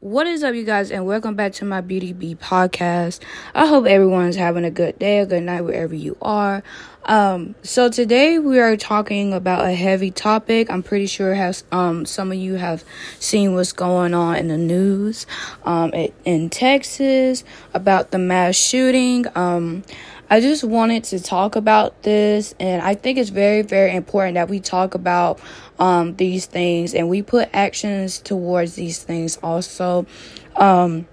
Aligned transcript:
What 0.00 0.28
is 0.28 0.44
up, 0.44 0.54
you 0.54 0.62
guys, 0.62 0.92
and 0.92 1.06
welcome 1.06 1.34
back 1.34 1.54
to 1.54 1.64
my 1.64 1.80
Beauty 1.80 2.12
Bee 2.12 2.36
podcast. 2.36 3.18
I 3.52 3.66
hope 3.66 3.84
everyone's 3.84 4.36
having 4.36 4.64
a 4.64 4.70
good 4.70 4.96
day, 5.00 5.18
a 5.18 5.26
good 5.26 5.42
night, 5.42 5.62
wherever 5.62 5.92
you 5.92 6.16
are. 6.22 6.62
Um, 7.04 7.56
so 7.64 7.88
today 7.88 8.38
we 8.38 8.60
are 8.60 8.76
talking 8.76 9.34
about 9.34 9.64
a 9.64 9.72
heavy 9.72 10.12
topic. 10.12 10.70
I'm 10.70 10.84
pretty 10.84 11.06
sure 11.06 11.34
has 11.34 11.64
um 11.72 12.06
some 12.06 12.30
of 12.30 12.38
you 12.38 12.54
have 12.54 12.84
seen 13.18 13.54
what's 13.54 13.72
going 13.72 14.14
on 14.14 14.36
in 14.36 14.46
the 14.46 14.56
news 14.56 15.26
um 15.64 15.92
in 16.24 16.48
Texas 16.48 17.42
about 17.74 18.12
the 18.12 18.18
mass 18.18 18.54
shooting. 18.54 19.26
Um, 19.34 19.82
I 20.30 20.40
just 20.40 20.62
wanted 20.62 21.04
to 21.04 21.20
talk 21.20 21.56
about 21.56 22.02
this, 22.02 22.54
and 22.60 22.82
I 22.82 22.94
think 22.94 23.16
it's 23.18 23.30
very, 23.30 23.62
very 23.62 23.94
important 23.94 24.34
that 24.34 24.50
we 24.50 24.60
talk 24.60 24.94
about 24.94 25.40
um, 25.78 26.16
these 26.16 26.44
things 26.44 26.92
and 26.92 27.08
we 27.08 27.22
put 27.22 27.48
actions 27.54 28.18
towards 28.18 28.74
these 28.74 29.02
things 29.02 29.38
also. 29.42 30.06
Um, 30.54 31.06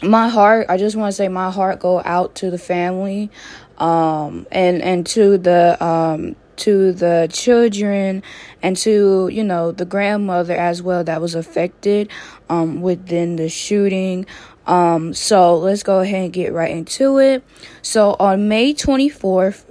my 0.00 0.28
heart, 0.28 0.66
I 0.68 0.76
just 0.76 0.94
want 0.94 1.10
to 1.10 1.16
say, 1.16 1.26
my 1.26 1.50
heart 1.50 1.80
go 1.80 2.00
out 2.04 2.36
to 2.36 2.50
the 2.50 2.58
family, 2.58 3.30
um, 3.78 4.46
and 4.52 4.80
and 4.80 5.04
to 5.08 5.38
the 5.38 5.82
um 5.84 6.36
to 6.56 6.92
the 6.92 7.28
children 7.30 8.22
and 8.62 8.76
to 8.78 9.28
you 9.30 9.44
know 9.44 9.72
the 9.72 9.84
grandmother 9.84 10.54
as 10.56 10.80
well 10.82 11.04
that 11.04 11.20
was 11.20 11.34
affected 11.34 12.10
um 12.48 12.80
within 12.80 13.36
the 13.36 13.48
shooting 13.48 14.24
um, 14.66 15.14
so 15.14 15.56
let's 15.58 15.82
go 15.82 16.00
ahead 16.00 16.24
and 16.24 16.32
get 16.32 16.52
right 16.52 16.70
into 16.70 17.18
it. 17.18 17.44
So 17.82 18.16
on 18.18 18.48
May 18.48 18.74
24th, 18.74 19.64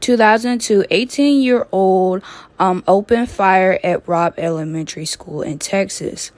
2002, 0.00 0.84
18 0.90 1.42
year 1.42 1.66
old 1.72 2.22
um, 2.58 2.84
opened 2.86 3.30
fire 3.30 3.78
at 3.82 4.06
Robb 4.06 4.34
Elementary 4.36 5.06
School 5.06 5.42
in 5.42 5.58
Texas. 5.58 6.30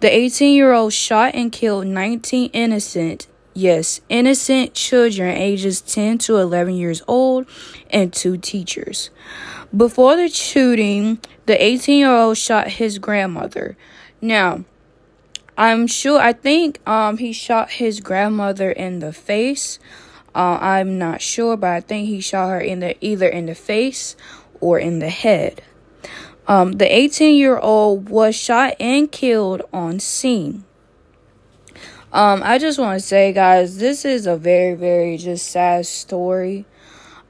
The 0.00 0.14
18 0.14 0.54
year 0.54 0.72
old 0.72 0.92
shot 0.92 1.34
and 1.34 1.50
killed 1.50 1.86
19 1.86 2.50
innocent, 2.52 3.26
yes, 3.54 4.00
innocent 4.08 4.74
children 4.74 5.34
ages 5.34 5.80
10 5.80 6.18
to 6.18 6.36
11 6.36 6.74
years 6.74 7.02
old 7.08 7.46
and 7.90 8.12
two 8.12 8.36
teachers. 8.36 9.10
Before 9.76 10.16
the 10.16 10.28
shooting, 10.28 11.20
the 11.46 11.62
18 11.62 11.98
year 11.98 12.14
old 12.14 12.38
shot 12.38 12.68
his 12.68 12.98
grandmother. 12.98 13.76
Now, 14.20 14.64
I'm 15.56 15.86
sure. 15.86 16.20
I 16.20 16.32
think 16.32 16.86
um 16.88 17.18
he 17.18 17.32
shot 17.32 17.72
his 17.72 18.00
grandmother 18.00 18.70
in 18.70 19.00
the 19.00 19.12
face. 19.12 19.78
Uh, 20.34 20.58
I'm 20.60 20.98
not 20.98 21.20
sure, 21.20 21.56
but 21.56 21.70
I 21.70 21.80
think 21.80 22.08
he 22.08 22.20
shot 22.20 22.48
her 22.48 22.60
in 22.60 22.80
the 22.80 22.96
either 23.04 23.28
in 23.28 23.46
the 23.46 23.54
face 23.54 24.16
or 24.60 24.78
in 24.78 25.00
the 25.00 25.08
head. 25.08 25.62
Um, 26.46 26.72
the 26.72 26.92
18 26.92 27.36
year 27.36 27.58
old 27.58 28.08
was 28.08 28.34
shot 28.34 28.74
and 28.80 29.10
killed 29.10 29.62
on 29.72 30.00
scene. 30.00 30.64
Um, 32.12 32.42
I 32.44 32.58
just 32.58 32.78
want 32.78 33.00
to 33.00 33.06
say, 33.06 33.32
guys, 33.32 33.78
this 33.78 34.04
is 34.04 34.26
a 34.26 34.36
very, 34.36 34.74
very 34.74 35.16
just 35.16 35.46
sad 35.46 35.86
story. 35.86 36.64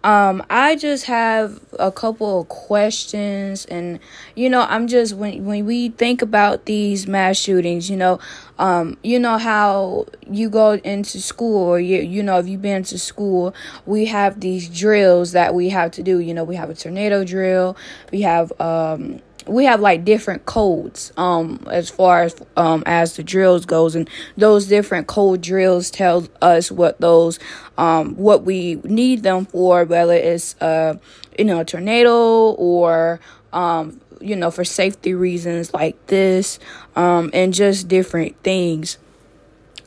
Um, 0.03 0.43
I 0.48 0.77
just 0.77 1.05
have 1.06 1.61
a 1.79 1.93
couple 1.93 2.41
of 2.41 2.48
questions, 2.48 3.67
and 3.67 4.01
you 4.34 4.48
know, 4.48 4.62
I'm 4.62 4.87
just 4.87 5.15
when 5.15 5.45
when 5.45 5.67
we 5.67 5.91
think 5.91 6.23
about 6.23 6.65
these 6.65 7.07
mass 7.07 7.37
shootings, 7.37 7.91
you 7.91 7.98
know, 7.98 8.19
um, 8.59 8.97
you 9.03 9.19
know 9.19 9.37
how 9.37 10.07
you 10.27 10.48
go 10.48 10.73
into 10.73 11.20
school, 11.20 11.69
or 11.69 11.79
you 11.79 11.98
you 12.01 12.23
know, 12.23 12.39
if 12.39 12.48
you've 12.48 12.62
been 12.62 12.83
to 12.84 12.98
school, 12.98 13.55
we 13.84 14.07
have 14.07 14.41
these 14.41 14.70
drills 14.70 15.33
that 15.33 15.55
we 15.55 15.69
have 15.69 15.91
to 15.92 16.03
do. 16.03 16.19
You 16.19 16.33
know, 16.33 16.45
we 16.45 16.57
have 16.57 16.70
a 16.70 16.75
tornado 16.75 17.23
drill, 17.23 17.77
we 18.11 18.23
have 18.23 18.59
um 18.59 19.20
we 19.51 19.65
have 19.65 19.81
like 19.81 20.05
different 20.05 20.47
codes 20.47 21.12
um 21.17 21.65
as 21.70 21.91
far 21.91 22.23
as 22.23 22.34
um 22.56 22.83
as 22.87 23.17
the 23.17 23.23
drills 23.23 23.67
goes 23.67 23.95
and 23.95 24.09
those 24.37 24.67
different 24.67 25.07
code 25.07 25.41
drills 25.41 25.91
tell 25.91 26.27
us 26.41 26.70
what 26.70 27.01
those 27.01 27.39
um 27.77 28.15
what 28.15 28.45
we 28.45 28.77
need 28.84 29.23
them 29.23 29.45
for 29.47 29.84
whether 29.84 30.12
it's 30.15 30.55
uh 30.62 30.97
you 31.36 31.45
know 31.45 31.61
a 31.61 31.64
tornado 31.64 32.51
or 32.52 33.20
um 33.52 34.01
you 34.20 34.36
know 34.36 34.51
for 34.51 34.64
safety 34.64 35.14
reasons 35.14 35.74
like 35.74 36.07
this 36.07 36.58
um 36.95 37.30
and 37.33 37.53
just 37.53 37.89
different 37.89 38.41
things 38.42 38.98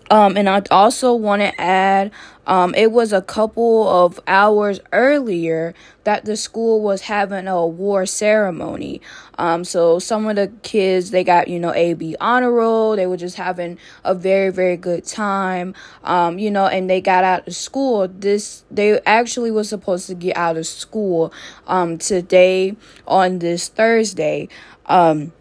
um, 0.09 0.37
and 0.37 0.49
I 0.49 0.61
also 0.69 1.13
want 1.13 1.41
to 1.41 1.59
add, 1.59 2.11
um, 2.45 2.75
it 2.75 2.91
was 2.91 3.13
a 3.13 3.21
couple 3.21 3.87
of 3.87 4.19
hours 4.27 4.79
earlier 4.91 5.73
that 6.03 6.25
the 6.25 6.35
school 6.35 6.81
was 6.81 7.01
having 7.01 7.47
a 7.47 7.55
award 7.55 8.09
ceremony. 8.09 9.01
Um, 9.37 9.63
so 9.63 9.99
some 9.99 10.27
of 10.27 10.35
the 10.35 10.51
kids, 10.61 11.11
they 11.11 11.23
got, 11.23 11.47
you 11.47 11.59
know, 11.59 11.73
AB 11.73 12.17
honor 12.19 12.51
roll. 12.51 12.95
They 12.95 13.07
were 13.07 13.17
just 13.17 13.37
having 13.37 13.77
a 14.03 14.13
very, 14.13 14.51
very 14.51 14.75
good 14.75 15.05
time. 15.05 15.73
Um, 16.03 16.37
you 16.37 16.51
know, 16.51 16.67
and 16.67 16.89
they 16.89 16.99
got 16.99 17.23
out 17.23 17.47
of 17.47 17.55
school. 17.55 18.07
This, 18.07 18.65
they 18.69 18.99
actually 19.01 19.51
was 19.51 19.69
supposed 19.69 20.07
to 20.07 20.15
get 20.15 20.35
out 20.35 20.57
of 20.57 20.67
school, 20.67 21.33
um, 21.65 21.97
today 21.97 22.75
on 23.07 23.39
this 23.39 23.69
Thursday. 23.69 24.49
Um, 24.85 25.31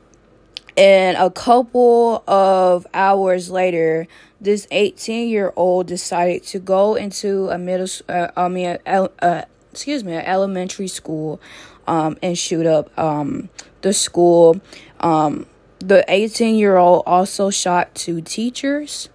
and 0.77 1.19
a 1.19 1.31
couple 1.31 2.25
of 2.27 2.87
hours 2.95 3.51
later, 3.51 4.07
this 4.43 4.67
18 4.71 5.29
year 5.29 5.53
old 5.57 5.87
decided 5.87 6.43
to 6.45 6.59
go 6.59 6.95
into 6.95 7.49
a 7.49 7.59
middle, 7.59 7.87
uh, 8.09 8.29
I 8.37 8.49
mean, 8.49 8.79
uh, 8.87 9.45
excuse 9.71 10.05
me, 10.05 10.15
an 10.15 10.25
elementary 10.25 10.89
school, 10.89 11.41
um, 11.87 12.17
and 12.23 12.37
shoot 12.37 12.67
up 12.67 12.97
um, 12.99 13.49
the 13.83 13.93
school. 13.93 14.61
Um, 15.01 15.47
the 15.79 16.05
18 16.09 16.57
year 16.57 16.77
old 16.77 17.03
also 17.07 17.51
shot 17.51 17.95
two 17.95 18.21
teachers. 18.21 19.09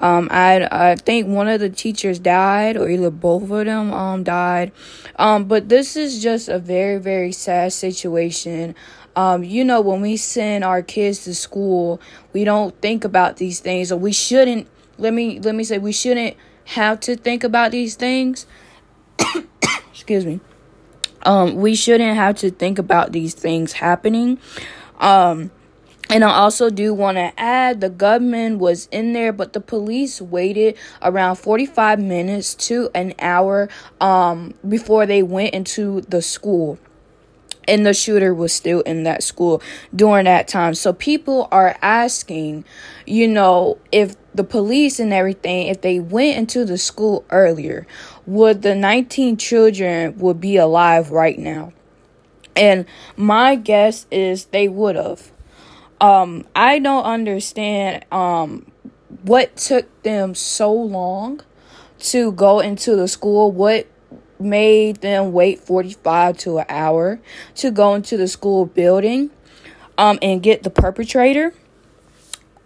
Um, 0.00 0.28
I 0.32 0.66
I 0.70 0.96
think 0.96 1.28
one 1.28 1.46
of 1.46 1.60
the 1.60 1.70
teachers 1.70 2.18
died, 2.18 2.76
or 2.76 2.88
either 2.88 3.10
both 3.10 3.44
of 3.44 3.66
them 3.66 3.92
um 3.92 4.24
died. 4.24 4.72
Um, 5.16 5.44
but 5.44 5.68
this 5.68 5.96
is 5.96 6.22
just 6.22 6.48
a 6.48 6.58
very 6.58 6.98
very 6.98 7.32
sad 7.32 7.72
situation. 7.72 8.74
Um, 9.14 9.44
you 9.44 9.64
know, 9.64 9.80
when 9.80 10.00
we 10.00 10.16
send 10.16 10.64
our 10.64 10.82
kids 10.82 11.24
to 11.24 11.34
school, 11.34 12.00
we 12.32 12.44
don't 12.44 12.74
think 12.80 13.04
about 13.04 13.36
these 13.36 13.60
things, 13.60 13.92
or 13.92 13.98
we 13.98 14.12
shouldn't. 14.12 14.66
Let 14.98 15.14
me 15.14 15.40
let 15.40 15.54
me 15.54 15.64
say 15.64 15.78
we 15.78 15.92
shouldn't 15.92 16.36
have 16.66 17.00
to 17.00 17.16
think 17.16 17.44
about 17.44 17.70
these 17.70 17.94
things. 17.94 18.46
Excuse 19.92 20.26
me. 20.26 20.40
Um, 21.24 21.56
we 21.56 21.74
shouldn't 21.74 22.16
have 22.16 22.36
to 22.36 22.50
think 22.50 22.78
about 22.78 23.12
these 23.12 23.34
things 23.34 23.74
happening. 23.74 24.38
Um, 24.98 25.50
and 26.10 26.24
I 26.24 26.30
also 26.30 26.68
do 26.68 26.92
want 26.92 27.16
to 27.16 27.32
add 27.40 27.80
the 27.80 27.88
gunman 27.88 28.58
was 28.58 28.86
in 28.90 29.12
there, 29.12 29.32
but 29.32 29.52
the 29.52 29.60
police 29.60 30.20
waited 30.20 30.76
around 31.00 31.36
45 31.36 32.00
minutes 32.00 32.54
to 32.66 32.90
an 32.94 33.14
hour 33.18 33.68
um, 34.00 34.52
before 34.68 35.06
they 35.06 35.22
went 35.22 35.54
into 35.54 36.02
the 36.02 36.20
school 36.20 36.78
and 37.68 37.86
the 37.86 37.94
shooter 37.94 38.34
was 38.34 38.52
still 38.52 38.80
in 38.80 39.04
that 39.04 39.22
school 39.22 39.62
during 39.94 40.24
that 40.24 40.48
time. 40.48 40.74
So 40.74 40.92
people 40.92 41.48
are 41.50 41.76
asking, 41.80 42.64
you 43.06 43.28
know, 43.28 43.78
if 43.90 44.14
the 44.34 44.44
police 44.44 44.98
and 44.98 45.12
everything, 45.12 45.66
if 45.66 45.80
they 45.80 46.00
went 46.00 46.36
into 46.38 46.64
the 46.64 46.78
school 46.78 47.24
earlier, 47.30 47.86
would 48.26 48.62
the 48.62 48.74
19 48.74 49.36
children 49.36 50.18
would 50.18 50.40
be 50.40 50.56
alive 50.56 51.10
right 51.10 51.38
now? 51.38 51.72
And 52.56 52.86
my 53.16 53.54
guess 53.54 54.06
is 54.10 54.46
they 54.46 54.68
would 54.68 54.96
have. 54.96 55.30
Um, 56.00 56.46
I 56.56 56.78
don't 56.78 57.04
understand 57.04 58.04
um 58.10 58.72
what 59.22 59.56
took 59.56 60.02
them 60.02 60.34
so 60.34 60.72
long 60.72 61.40
to 61.98 62.32
go 62.32 62.60
into 62.60 62.96
the 62.96 63.06
school. 63.06 63.52
What 63.52 63.86
made 64.42 65.00
them 65.00 65.32
wait 65.32 65.60
45 65.60 66.38
to 66.38 66.58
an 66.58 66.66
hour 66.68 67.20
to 67.56 67.70
go 67.70 67.94
into 67.94 68.16
the 68.16 68.28
school 68.28 68.66
building 68.66 69.30
um, 69.96 70.18
and 70.20 70.42
get 70.42 70.62
the 70.62 70.70
perpetrator. 70.70 71.54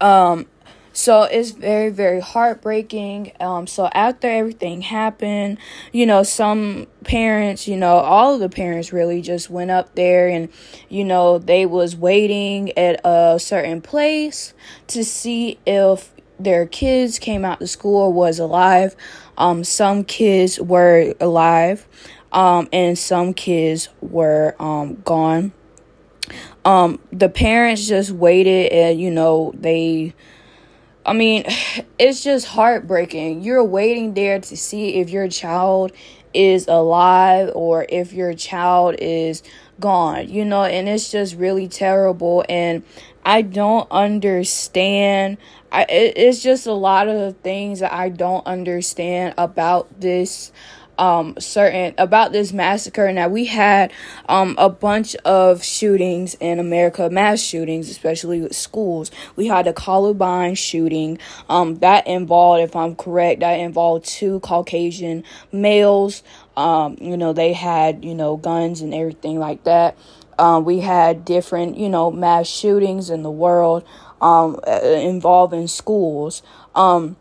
Um, 0.01 0.47
so 0.97 1.21
it's 1.21 1.51
very, 1.51 1.91
very 1.91 2.19
heartbreaking. 2.19 3.31
Um, 3.39 3.67
so 3.67 3.85
after 3.93 4.27
everything 4.27 4.81
happened, 4.81 5.59
you 5.93 6.07
know, 6.07 6.23
some 6.23 6.87
parents, 7.03 7.67
you 7.67 7.77
know, 7.77 7.97
all 7.97 8.33
of 8.33 8.39
the 8.39 8.49
parents 8.49 8.91
really 8.91 9.21
just 9.21 9.47
went 9.47 9.69
up 9.69 9.93
there 9.93 10.27
and, 10.27 10.49
you 10.89 11.03
know, 11.03 11.37
they 11.37 11.67
was 11.67 11.95
waiting 11.95 12.75
at 12.75 12.99
a 13.05 13.39
certain 13.39 13.79
place 13.79 14.55
to 14.87 15.05
see 15.05 15.59
if 15.67 16.11
their 16.39 16.65
kids 16.65 17.19
came 17.19 17.45
out 17.45 17.59
to 17.59 17.67
school 17.67 17.97
or 17.97 18.11
was 18.11 18.39
alive. 18.39 18.95
Um, 19.37 19.63
some 19.63 20.03
kids 20.03 20.59
were 20.59 21.13
alive, 21.19 21.87
um, 22.31 22.69
and 22.73 22.97
some 22.97 23.35
kids 23.35 23.89
were 24.01 24.55
um, 24.57 24.95
gone. 25.05 25.53
Um, 26.65 26.99
the 27.11 27.29
parents 27.29 27.87
just 27.87 28.09
waited, 28.09 28.71
and 28.71 28.99
you 28.99 29.11
know 29.11 29.53
they. 29.55 30.15
I 31.07 31.13
mean, 31.13 31.45
it's 31.97 32.21
just 32.21 32.47
heartbreaking. 32.47 33.41
You're 33.41 33.63
waiting 33.63 34.13
there 34.13 34.39
to 34.39 34.57
see 34.57 34.95
if 34.95 35.09
your 35.09 35.29
child 35.29 35.93
is 36.33 36.67
alive 36.67 37.49
or 37.55 37.85
if 37.87 38.11
your 38.11 38.33
child 38.33 38.95
is 38.99 39.41
gone, 39.79 40.27
you 40.29 40.43
know, 40.43 40.63
and 40.63 40.89
it's 40.89 41.09
just 41.09 41.35
really 41.35 41.69
terrible. 41.69 42.43
And 42.49 42.83
I 43.23 43.41
don't 43.41 43.89
understand. 43.89 45.37
I, 45.71 45.83
it, 45.83 46.17
it's 46.17 46.43
just 46.43 46.67
a 46.67 46.73
lot 46.73 47.07
of 47.07 47.15
the 47.15 47.31
things 47.31 47.79
that 47.79 47.93
I 47.93 48.09
don't 48.09 48.45
understand 48.45 49.33
about 49.37 50.01
this 50.01 50.51
um 50.97 51.35
certain 51.39 51.93
about 51.97 52.31
this 52.31 52.51
massacre. 52.53 53.11
Now 53.11 53.27
we 53.27 53.45
had 53.45 53.91
um 54.27 54.55
a 54.57 54.69
bunch 54.69 55.15
of 55.17 55.63
shootings 55.63 56.35
in 56.39 56.59
America 56.59 57.09
mass 57.09 57.39
shootings 57.41 57.89
especially 57.89 58.41
with 58.41 58.55
schools. 58.55 59.11
We 59.35 59.47
had 59.47 59.67
a 59.67 59.73
Columbine 59.73 60.55
shooting 60.55 61.19
um 61.49 61.75
that 61.75 62.07
involved 62.07 62.63
if 62.63 62.75
I'm 62.75 62.95
correct 62.95 63.41
that 63.41 63.59
involved 63.59 64.05
two 64.05 64.39
Caucasian 64.41 65.23
males. 65.51 66.23
Um 66.55 66.97
you 66.99 67.17
know 67.17 67.33
they 67.33 67.53
had 67.53 68.03
you 68.03 68.15
know 68.15 68.37
guns 68.37 68.81
and 68.81 68.93
everything 68.93 69.39
like 69.39 69.63
that. 69.65 69.97
Um 70.39 70.65
we 70.65 70.79
had 70.79 71.25
different 71.25 71.77
you 71.77 71.89
know 71.89 72.11
mass 72.11 72.47
shootings 72.47 73.09
in 73.09 73.23
the 73.23 73.31
world 73.31 73.83
um 74.21 74.59
involving 74.65 75.67
schools. 75.67 76.41
Um 76.73 77.17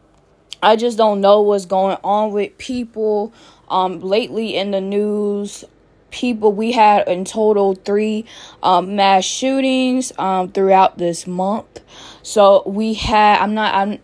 I 0.62 0.76
just 0.76 0.96
don't 0.96 1.20
know 1.20 1.42
what's 1.42 1.66
going 1.66 1.98
on 2.02 2.32
with 2.32 2.56
people 2.58 3.32
um, 3.68 4.00
lately 4.00 4.56
in 4.56 4.70
the 4.70 4.80
news, 4.80 5.64
people 6.10 6.52
we 6.52 6.72
had 6.72 7.06
in 7.08 7.24
total 7.24 7.74
three 7.74 8.24
um, 8.62 8.96
mass 8.96 9.24
shootings 9.24 10.12
um, 10.18 10.50
throughout 10.50 10.98
this 10.98 11.26
month. 11.26 11.80
So 12.22 12.62
we 12.66 12.94
had. 12.94 13.40
I'm 13.40 13.54
not. 13.54 13.74
I'm. 13.74 13.98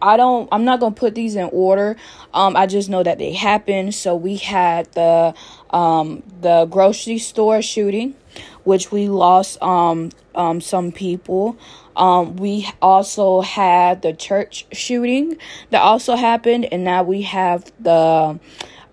I 0.00 0.16
don't. 0.16 0.48
I'm 0.52 0.64
not 0.64 0.80
gonna 0.80 0.94
put 0.94 1.14
these 1.14 1.36
in 1.36 1.48
order. 1.52 1.96
Um, 2.32 2.56
I 2.56 2.66
just 2.66 2.88
know 2.88 3.02
that 3.02 3.18
they 3.18 3.32
happened. 3.32 3.94
So 3.94 4.14
we 4.14 4.36
had 4.36 4.90
the 4.92 5.34
um 5.70 6.22
the 6.40 6.66
grocery 6.66 7.18
store 7.18 7.62
shooting, 7.62 8.14
which 8.64 8.90
we 8.92 9.08
lost 9.08 9.60
um 9.62 10.10
um 10.34 10.60
some 10.60 10.92
people. 10.92 11.58
Um, 11.96 12.36
we 12.36 12.70
also 12.80 13.40
had 13.40 14.02
the 14.02 14.12
church 14.12 14.66
shooting 14.70 15.36
that 15.70 15.82
also 15.82 16.14
happened, 16.14 16.68
and 16.70 16.84
now 16.84 17.02
we 17.02 17.22
have 17.22 17.70
the 17.80 18.38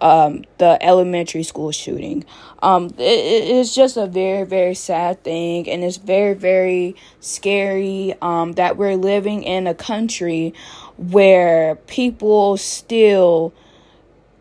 um, 0.02 0.44
the 0.58 0.78
elementary 0.82 1.44
school 1.44 1.72
shooting. 1.72 2.26
Um, 2.62 2.88
it, 2.98 3.02
it's 3.02 3.74
just 3.74 3.98
a 3.98 4.08
very, 4.08 4.46
very 4.46 4.76
sad 4.76 5.24
thing, 5.24 5.70
and 5.70 5.84
it's 5.84 5.98
very, 5.98 6.34
very 6.34 6.96
scary 7.20 8.16
um, 8.22 8.54
that 8.54 8.78
we're 8.78 8.96
living 8.96 9.44
in 9.44 9.68
a 9.68 9.74
country 9.74 10.54
where 10.98 11.76
people 11.88 12.58
still 12.58 13.54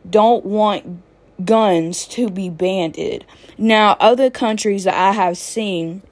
don't 0.09 0.45
want 0.45 1.03
guns 1.45 2.07
to 2.07 2.31
be 2.31 2.49
banned. 2.49 3.25
Now, 3.59 3.97
other 4.01 4.31
countries 4.31 4.85
that 4.85 4.95
I 4.95 5.13
have 5.13 5.37
seen, 5.37 6.03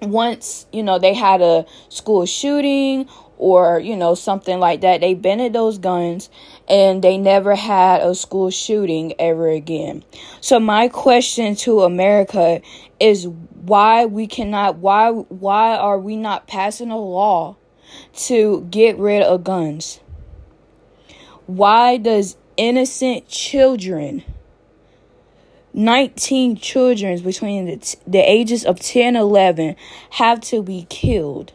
once 0.00 0.66
you 0.72 0.82
know 0.82 0.98
they 0.98 1.14
had 1.14 1.40
a 1.40 1.64
school 1.88 2.26
shooting 2.26 3.08
or 3.36 3.80
you 3.80 3.96
know 3.96 4.14
something 4.14 4.58
like 4.58 4.80
that. 4.82 5.00
They 5.00 5.14
banned 5.14 5.54
those 5.54 5.78
guns 5.78 6.30
and 6.68 7.02
they 7.02 7.18
never 7.18 7.54
had 7.54 8.02
a 8.02 8.14
school 8.14 8.50
shooting 8.50 9.14
ever 9.18 9.48
again. 9.48 10.04
So 10.40 10.60
my 10.60 10.88
question 10.88 11.56
to 11.56 11.82
america 11.82 12.60
is 13.00 13.26
why 13.26 14.06
we 14.06 14.26
cannot 14.26 14.76
why 14.76 15.10
why 15.10 15.76
are 15.76 15.98
we 15.98 16.16
not 16.16 16.46
passing 16.46 16.90
a 16.90 16.98
law 16.98 17.56
to 18.14 18.66
get 18.70 18.98
rid 18.98 19.22
of 19.22 19.44
guns? 19.44 20.00
Why 21.46 21.98
does 21.98 22.36
innocent 22.56 23.28
children 23.28 24.24
19 25.74 26.56
children 26.56 27.20
between 27.20 27.66
the, 27.66 27.76
t- 27.78 27.98
the 28.06 28.20
ages 28.20 28.64
of 28.64 28.78
10 28.78 29.16
11 29.16 29.74
have 30.10 30.40
to 30.40 30.62
be 30.62 30.86
killed 30.88 31.52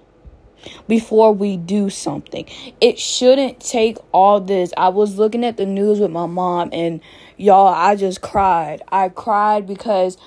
before 0.87 1.33
we 1.33 1.57
do 1.57 1.89
something. 1.89 2.45
It 2.81 2.99
shouldn't 2.99 3.59
take 3.59 3.97
all 4.11 4.39
this. 4.39 4.73
I 4.77 4.89
was 4.89 5.17
looking 5.17 5.43
at 5.45 5.57
the 5.57 5.65
news 5.65 5.99
with 5.99 6.11
my 6.11 6.25
mom 6.25 6.69
and 6.73 7.01
y'all, 7.37 7.73
I 7.73 7.95
just 7.95 8.21
cried. 8.21 8.81
I 8.91 9.09
cried 9.09 9.65
because 9.67 10.17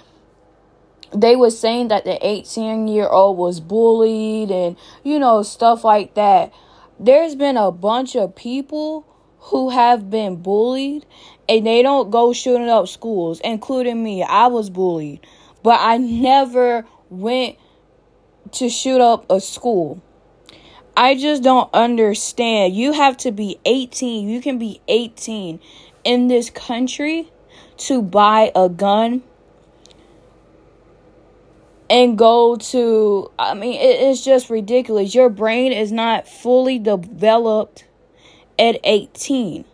they 1.15 1.37
were 1.37 1.51
saying 1.51 1.89
that 1.89 2.05
the 2.05 2.19
18 2.27 2.89
year 2.89 3.09
old 3.09 3.37
was 3.37 3.61
bullied 3.61 4.51
and 4.51 4.77
you 5.05 5.19
know 5.19 5.43
stuff 5.43 5.85
like 5.85 6.15
that. 6.15 6.53
There's 6.99 7.35
been 7.35 7.57
a 7.57 7.71
bunch 7.71 8.17
of 8.17 8.35
people 8.35 9.07
who 9.39 9.71
have 9.71 10.09
been 10.09 10.37
bullied 10.37 11.05
and 11.49 11.67
they 11.67 11.83
don't 11.83 12.11
go 12.11 12.33
shooting 12.33 12.69
up 12.69 12.89
schools, 12.89 13.41
including 13.41 14.03
me. 14.03 14.23
I 14.23 14.47
was 14.47 14.71
bullied, 14.71 15.21
but 15.63 15.81
I 15.81 15.99
never 15.99 16.87
went 17.11 17.59
to 18.53 18.69
shoot 18.69 19.01
up 19.01 19.27
a 19.31 19.41
school. 19.41 20.01
I 20.97 21.15
just 21.15 21.43
don't 21.43 21.71
understand. 21.73 22.75
You 22.75 22.93
have 22.93 23.17
to 23.19 23.33
be 23.33 23.59
18. 23.65 24.29
You 24.29 24.41
can 24.41 24.59
be 24.59 24.81
18 24.89 25.61
in 26.05 26.29
this 26.29 26.51
country 26.51 27.31
to 27.79 28.03
buy 28.03 28.53
a 28.55 28.69
gun 28.69 29.23
and 31.89 32.17
go 32.17 32.57
to 32.57 33.31
I 33.39 33.55
mean 33.55 33.75
it 33.75 34.01
is 34.01 34.25
just 34.25 34.51
ridiculous. 34.51 35.15
Your 35.15 35.29
brain 35.29 35.73
is 35.73 35.93
not 35.93 36.29
fully 36.29 36.79
developed 36.79 37.87
at 38.59 38.79
18. 38.85 39.65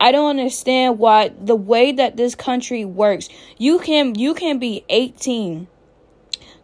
I 0.00 0.10
don't 0.10 0.30
understand 0.30 0.98
why 0.98 1.28
the 1.28 1.54
way 1.54 1.92
that 1.92 2.16
this 2.16 2.34
country 2.34 2.84
works. 2.84 3.28
You 3.58 3.78
can 3.78 4.14
you 4.14 4.34
can 4.34 4.58
be 4.58 4.84
18 4.88 5.68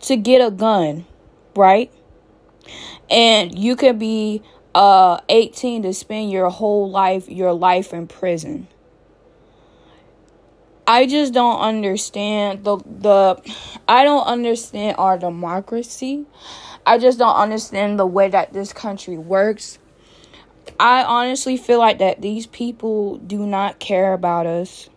to 0.03 0.17
get 0.17 0.47
a 0.47 0.51
gun, 0.51 1.07
right? 1.55 1.93
And 3.11 3.59
you 3.59 3.77
could 3.77 3.99
be 3.99 4.43
uh 4.75 5.21
18 5.29 5.83
to 5.83 5.95
spend 5.95 6.31
your 6.31 6.51
whole 6.51 6.91
life 6.91 7.29
your 7.29 7.53
life 7.53 7.93
in 7.93 8.07
prison. 8.07 8.69
I 10.87 11.07
just 11.07 11.35
don't 11.35 11.61
understand 11.61 12.65
the 12.65 12.79
the 12.79 13.43
i 13.87 14.05
don't 14.05 14.27
understand 14.27 14.97
our 14.99 15.19
democracy. 15.19 16.27
I 16.87 16.97
just 16.97 17.19
don't 17.19 17.37
understand 17.37 17.99
the 17.99 18.07
way 18.07 18.29
that 18.31 18.55
this 18.55 18.73
country 18.73 19.19
works. 19.19 19.79
I 20.81 21.03
honestly 21.03 21.59
feel 21.59 21.79
like 21.79 21.99
that 21.99 22.23
these 22.23 22.47
people 22.47 23.19
do 23.19 23.47
not 23.47 23.79
care 23.79 24.15
about 24.15 24.47
us 24.47 24.89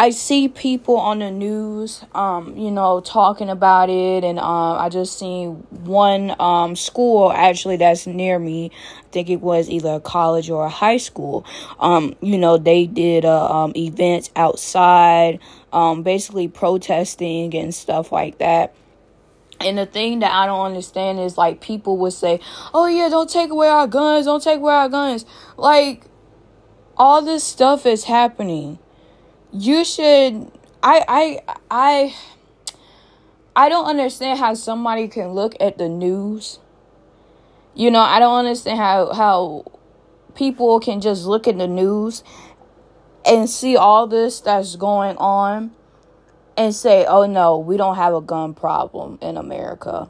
I 0.00 0.08
see 0.08 0.48
people 0.48 0.96
on 0.96 1.18
the 1.18 1.30
news, 1.30 2.06
um, 2.14 2.56
you 2.56 2.70
know, 2.70 3.02
talking 3.02 3.50
about 3.50 3.90
it, 3.90 4.24
and 4.24 4.38
um, 4.38 4.78
I 4.78 4.88
just 4.88 5.18
seen 5.18 5.56
one 5.68 6.34
um, 6.40 6.74
school 6.74 7.30
actually 7.30 7.76
that's 7.76 8.06
near 8.06 8.38
me. 8.38 8.70
I 9.00 9.08
think 9.10 9.28
it 9.28 9.42
was 9.42 9.68
either 9.68 9.90
a 9.90 10.00
college 10.00 10.48
or 10.48 10.64
a 10.64 10.70
high 10.70 10.96
school. 10.96 11.44
Um, 11.78 12.16
you 12.22 12.38
know, 12.38 12.56
they 12.56 12.86
did 12.86 13.26
uh, 13.26 13.46
um, 13.64 13.74
events 13.76 14.30
outside, 14.36 15.38
um, 15.70 16.02
basically 16.02 16.48
protesting 16.48 17.54
and 17.54 17.74
stuff 17.74 18.10
like 18.10 18.38
that. 18.38 18.74
And 19.60 19.76
the 19.76 19.84
thing 19.84 20.20
that 20.20 20.32
I 20.32 20.46
don't 20.46 20.64
understand 20.64 21.20
is 21.20 21.36
like 21.36 21.60
people 21.60 21.98
would 21.98 22.14
say, 22.14 22.40
"Oh 22.72 22.86
yeah, 22.86 23.10
don't 23.10 23.28
take 23.28 23.50
away 23.50 23.68
our 23.68 23.86
guns, 23.86 24.24
don't 24.24 24.42
take 24.42 24.60
away 24.60 24.72
our 24.72 24.88
guns." 24.88 25.26
Like 25.58 26.06
all 26.96 27.20
this 27.20 27.44
stuff 27.44 27.84
is 27.84 28.04
happening 28.04 28.78
you 29.52 29.84
should 29.84 30.50
I 30.82 31.04
I 31.08 31.54
I 31.70 32.14
I 33.56 33.68
don't 33.68 33.86
understand 33.86 34.38
how 34.38 34.54
somebody 34.54 35.08
can 35.08 35.30
look 35.30 35.54
at 35.60 35.78
the 35.78 35.88
news. 35.88 36.58
You 37.74 37.90
know, 37.90 38.00
I 38.00 38.18
don't 38.18 38.38
understand 38.38 38.78
how 38.78 39.12
how 39.12 39.64
people 40.34 40.80
can 40.80 41.00
just 41.00 41.26
look 41.26 41.48
at 41.48 41.58
the 41.58 41.66
news 41.66 42.22
and 43.26 43.50
see 43.50 43.76
all 43.76 44.06
this 44.06 44.40
that's 44.40 44.76
going 44.76 45.16
on 45.16 45.72
and 46.56 46.74
say, 46.74 47.04
"Oh 47.04 47.26
no, 47.26 47.58
we 47.58 47.76
don't 47.76 47.96
have 47.96 48.14
a 48.14 48.20
gun 48.20 48.54
problem 48.54 49.18
in 49.20 49.36
America." 49.36 50.08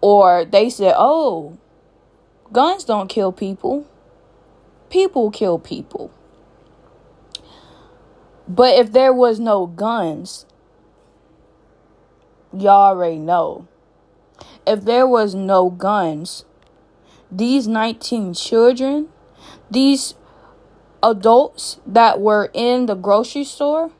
Or 0.00 0.44
they 0.44 0.70
say, 0.70 0.94
"Oh, 0.96 1.58
guns 2.52 2.84
don't 2.84 3.08
kill 3.08 3.32
people. 3.32 3.84
People 4.88 5.30
kill 5.30 5.58
people." 5.58 6.10
But 8.50 8.74
if 8.74 8.90
there 8.90 9.12
was 9.12 9.38
no 9.38 9.68
guns, 9.68 10.44
y'all 12.52 12.90
already 12.90 13.18
know. 13.18 13.68
If 14.66 14.84
there 14.84 15.06
was 15.06 15.36
no 15.36 15.70
guns, 15.70 16.44
these 17.30 17.68
19 17.68 18.34
children, 18.34 19.08
these 19.70 20.14
adults 21.00 21.78
that 21.86 22.20
were 22.20 22.50
in 22.52 22.86
the 22.86 22.96
grocery 22.96 23.44
store, 23.44 23.92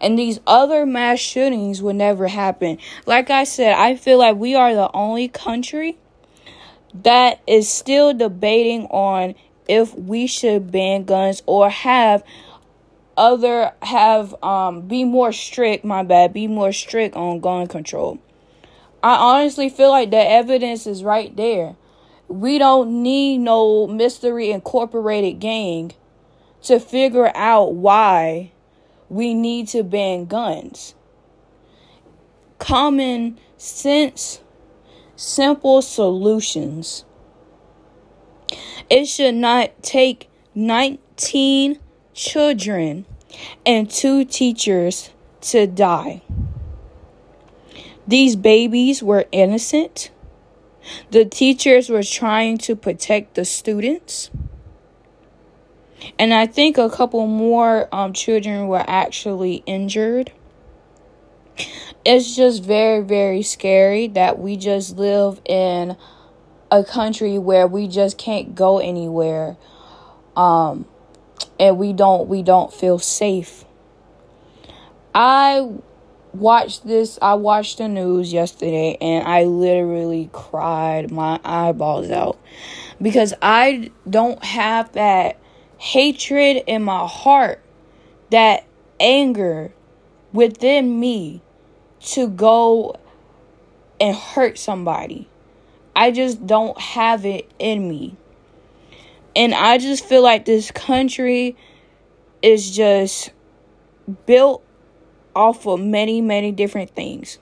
and 0.00 0.18
these 0.18 0.40
other 0.48 0.84
mass 0.84 1.20
shootings 1.20 1.80
would 1.80 1.94
never 1.94 2.26
happen. 2.26 2.76
Like 3.06 3.30
I 3.30 3.44
said, 3.44 3.74
I 3.74 3.94
feel 3.94 4.18
like 4.18 4.34
we 4.34 4.56
are 4.56 4.74
the 4.74 4.90
only 4.92 5.28
country 5.28 5.96
that 6.92 7.40
is 7.46 7.68
still 7.68 8.12
debating 8.14 8.86
on 8.86 9.36
if 9.68 9.94
we 9.94 10.26
should 10.26 10.72
ban 10.72 11.04
guns 11.04 11.44
or 11.46 11.70
have 11.70 12.24
other 13.20 13.72
have 13.82 14.34
um 14.42 14.82
be 14.82 15.04
more 15.04 15.32
strict 15.32 15.84
my 15.84 16.02
bad 16.02 16.32
be 16.32 16.46
more 16.46 16.72
strict 16.72 17.14
on 17.14 17.38
gun 17.40 17.66
control 17.66 18.18
I 19.02 19.14
honestly 19.14 19.70
feel 19.70 19.90
like 19.90 20.10
the 20.10 20.18
evidence 20.18 20.86
is 20.86 21.02
right 21.02 21.34
there. 21.34 21.76
We 22.28 22.58
don't 22.58 23.02
need 23.02 23.38
no 23.38 23.86
mystery 23.86 24.50
incorporated 24.50 25.40
gang 25.40 25.92
to 26.62 26.78
figure 26.78 27.32
out 27.34 27.74
why 27.74 28.52
we 29.08 29.32
need 29.32 29.68
to 29.68 29.82
ban 29.82 30.26
guns. 30.26 30.94
Common 32.58 33.38
sense, 33.56 34.42
simple 35.16 35.80
solutions. 35.80 37.06
It 38.90 39.06
should 39.06 39.34
not 39.34 39.82
take 39.82 40.28
19 40.54 41.78
children 42.12 43.06
and 43.64 43.90
two 43.90 44.24
teachers 44.24 45.10
to 45.40 45.66
die. 45.66 46.22
These 48.06 48.36
babies 48.36 49.02
were 49.02 49.26
innocent. 49.30 50.10
The 51.10 51.24
teachers 51.24 51.88
were 51.88 52.02
trying 52.02 52.58
to 52.58 52.74
protect 52.74 53.34
the 53.34 53.44
students. 53.44 54.30
And 56.18 56.32
I 56.32 56.46
think 56.46 56.78
a 56.78 56.88
couple 56.90 57.26
more 57.26 57.88
um, 57.94 58.12
children 58.12 58.66
were 58.68 58.84
actually 58.86 59.62
injured. 59.66 60.32
It's 62.04 62.34
just 62.34 62.64
very, 62.64 63.02
very 63.02 63.42
scary 63.42 64.06
that 64.08 64.38
we 64.38 64.56
just 64.56 64.96
live 64.96 65.40
in 65.44 65.96
a 66.70 66.82
country 66.84 67.38
where 67.38 67.66
we 67.66 67.86
just 67.88 68.16
can't 68.16 68.54
go 68.54 68.78
anywhere. 68.78 69.56
Um, 70.36 70.86
and 71.60 71.78
we 71.78 71.92
don't 71.92 72.26
we 72.26 72.42
don't 72.42 72.72
feel 72.72 72.98
safe. 72.98 73.64
I 75.14 75.68
watched 76.32 76.86
this 76.86 77.18
I 77.20 77.34
watched 77.34 77.78
the 77.78 77.88
news 77.88 78.32
yesterday 78.32 78.96
and 79.00 79.28
I 79.28 79.44
literally 79.44 80.30
cried 80.32 81.10
my 81.10 81.38
eyeballs 81.44 82.10
out 82.10 82.38
because 83.00 83.34
I 83.42 83.90
don't 84.08 84.42
have 84.42 84.92
that 84.92 85.38
hatred 85.78 86.64
in 86.66 86.82
my 86.82 87.06
heart, 87.06 87.62
that 88.30 88.64
anger 88.98 89.72
within 90.32 90.98
me 90.98 91.42
to 92.00 92.28
go 92.28 92.96
and 94.00 94.16
hurt 94.16 94.58
somebody. 94.58 95.28
I 95.94 96.10
just 96.10 96.46
don't 96.46 96.78
have 96.80 97.26
it 97.26 97.50
in 97.58 97.86
me. 97.86 98.16
And 99.36 99.54
I 99.54 99.78
just 99.78 100.04
feel 100.04 100.22
like 100.22 100.44
this 100.44 100.70
country 100.70 101.56
is 102.42 102.70
just 102.70 103.30
built 104.26 104.64
off 105.34 105.66
of 105.66 105.80
many, 105.80 106.20
many 106.20 106.52
different 106.52 106.90
things. 106.90 107.38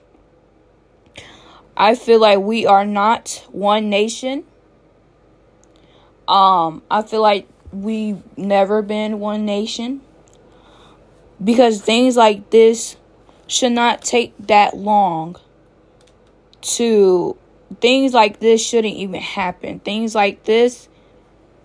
I 1.75 1.95
feel 1.95 2.19
like 2.19 2.39
we 2.39 2.65
are 2.65 2.85
not 2.85 3.45
one 3.51 3.89
nation. 3.89 4.43
Um, 6.27 6.83
I 6.91 7.01
feel 7.01 7.21
like 7.21 7.47
we've 7.71 8.21
never 8.37 8.81
been 8.81 9.19
one 9.19 9.45
nation 9.45 10.01
because 11.43 11.81
things 11.81 12.17
like 12.17 12.49
this 12.49 12.97
should 13.47 13.71
not 13.71 14.01
take 14.01 14.33
that 14.47 14.77
long 14.77 15.37
to 16.61 17.35
things 17.79 18.13
like 18.13 18.39
this 18.39 18.63
shouldn't 18.63 18.95
even 18.95 19.21
happen. 19.21 19.79
Things 19.79 20.13
like 20.13 20.43
this 20.43 20.89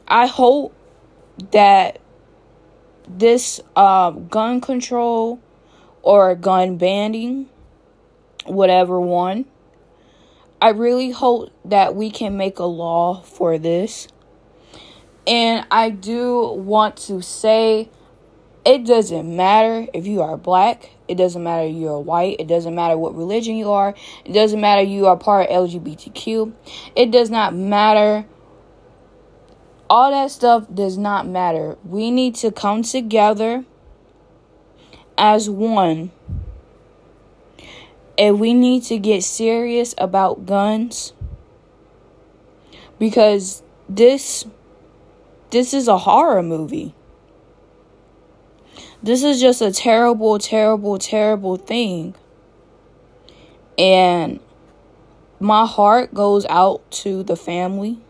I 0.06 0.26
hope 0.26 0.75
that 1.52 2.00
this 3.08 3.61
um, 3.76 4.28
gun 4.28 4.61
control 4.61 5.40
or 6.02 6.34
gun 6.34 6.76
banning, 6.76 7.49
whatever 8.44 9.00
one, 9.00 9.46
I 10.61 10.70
really 10.70 11.11
hope 11.11 11.50
that 11.64 11.94
we 11.94 12.11
can 12.11 12.37
make 12.37 12.58
a 12.58 12.64
law 12.64 13.20
for 13.23 13.58
this. 13.58 14.08
And 15.26 15.66
I 15.70 15.90
do 15.90 16.52
want 16.52 16.96
to 16.99 17.23
say 17.23 17.88
it 18.64 18.87
doesn't 18.87 19.37
matter 19.37 19.87
if 19.92 20.06
you 20.06 20.23
are 20.23 20.37
black, 20.37 20.90
it 21.08 21.16
doesn't 21.16 21.42
matter 21.42 21.66
if 21.66 21.75
you're 21.75 21.99
white, 21.99 22.37
it 22.38 22.46
doesn't 22.46 22.75
matter 22.75 22.96
what 22.96 23.14
religion 23.14 23.56
you 23.56 23.73
are, 23.73 23.94
it 24.25 24.32
doesn't 24.32 24.61
matter 24.61 24.82
you 24.82 25.06
are 25.06 25.16
part 25.16 25.49
of 25.49 25.70
LGBTQ, 25.70 26.52
it 26.96 27.11
does 27.11 27.30
not 27.30 27.54
matter 27.54 28.26
all 29.94 30.10
that 30.10 30.28
stuff 30.28 30.66
does 30.74 30.98
not 30.98 31.24
matter. 31.24 31.78
We 31.84 32.10
need 32.10 32.34
to 32.36 32.50
come 32.50 32.82
together 32.82 33.64
as 35.16 35.48
one. 35.48 36.10
And 38.18 38.40
we 38.40 38.54
need 38.54 38.82
to 38.84 38.98
get 38.98 39.22
serious 39.22 39.94
about 39.96 40.46
guns 40.46 41.12
because 42.98 43.62
this 43.88 44.44
this 45.50 45.72
is 45.72 45.86
a 45.86 45.98
horror 45.98 46.42
movie. 46.42 46.92
This 49.00 49.22
is 49.22 49.40
just 49.40 49.62
a 49.62 49.70
terrible 49.70 50.40
terrible 50.40 50.98
terrible 50.98 51.54
thing. 51.54 52.16
And 53.78 54.40
my 55.38 55.64
heart 55.64 56.12
goes 56.12 56.44
out 56.46 56.90
to 57.04 57.22
the 57.22 57.36
family 57.36 58.03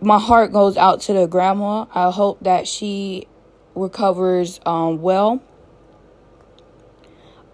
my 0.00 0.18
heart 0.18 0.52
goes 0.52 0.76
out 0.76 1.00
to 1.02 1.12
the 1.12 1.26
grandma. 1.26 1.86
I 1.94 2.10
hope 2.10 2.40
that 2.40 2.68
she 2.68 3.26
recovers 3.74 4.60
um, 4.66 5.00
well. 5.00 5.42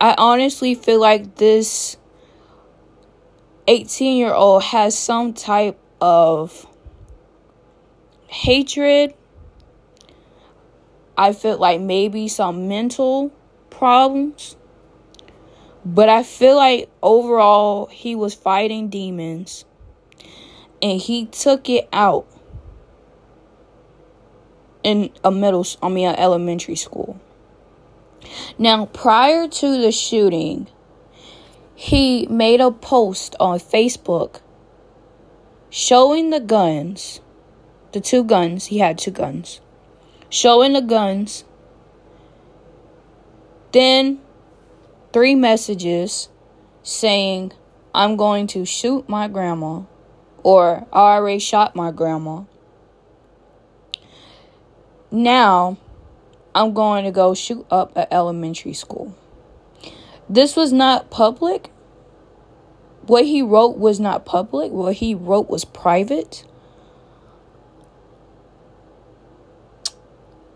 I 0.01 0.15
honestly 0.19 0.75
feel 0.75 1.01
like 1.01 1.37
this 1.37 1.97
18 3.69 4.17
year 4.17 4.33
old 4.33 4.65
has 4.65 4.99
some 4.99 5.33
type 5.33 5.79
of 6.01 6.67
hatred. 8.27 9.15
I 11.17 11.33
feel 11.33 11.59
like 11.59 11.81
maybe 11.81 12.27
some 12.27 12.67
mental 12.67 13.31
problems. 13.71 14.57
But 15.85 16.09
I 16.09 16.23
feel 16.23 16.57
like 16.57 16.91
overall 17.03 17.87
he 17.87 18.15
was 18.15 18.35
fighting 18.35 18.89
demons 18.89 19.65
and 20.81 21.01
he 21.01 21.27
took 21.27 21.69
it 21.69 21.89
out 21.93 22.27
in 24.83 25.11
a 25.23 25.31
middle 25.31 25.67
I 25.83 25.89
mean 25.89 26.09
an 26.09 26.17
elementary 26.17 26.77
school. 26.77 27.21
Now, 28.59 28.87
prior 28.87 29.49
to 29.49 29.81
the 29.81 29.93
shooting, 29.93 30.69
he 31.75 32.27
made 32.27 32.61
a 32.61 32.71
post 32.71 33.35
on 33.41 33.59
Facebook 33.59 34.41
showing 35.71 36.31
the 36.31 36.39
guns, 36.39 37.21
the 37.93 38.01
two 38.01 38.23
guns, 38.23 38.67
he 38.67 38.79
had 38.79 38.99
two 38.99 39.11
guns. 39.11 39.61
Showing 40.29 40.75
the 40.75 40.81
guns. 40.81 41.45
Then 43.73 44.21
three 45.13 45.35
messages 45.35 46.29
saying 46.83 47.53
I'm 47.95 48.17
going 48.17 48.47
to 48.49 48.65
shoot 48.65 49.09
my 49.09 49.29
grandma 49.29 49.83
or 50.43 50.87
I 50.93 51.17
already 51.17 51.39
shot 51.39 51.75
my 51.75 51.91
grandma. 51.91 52.45
Now, 55.13 55.77
I'm 56.55 56.73
going 56.73 57.05
to 57.05 57.11
go 57.11 57.35
shoot 57.35 57.67
up 57.71 57.95
an 57.97 58.07
elementary 58.11 58.73
school. 58.73 59.15
This 60.27 60.57
was 60.57 60.73
not 60.73 61.11
public. 61.11 61.71
What 63.03 63.27
he 63.27 63.43
wrote 63.43 63.77
was 63.77 64.01
not 64.01 64.25
public. 64.25 64.73
What 64.73 64.95
he 64.95 65.15
wrote 65.15 65.51
was 65.51 65.67
private. 65.67 66.47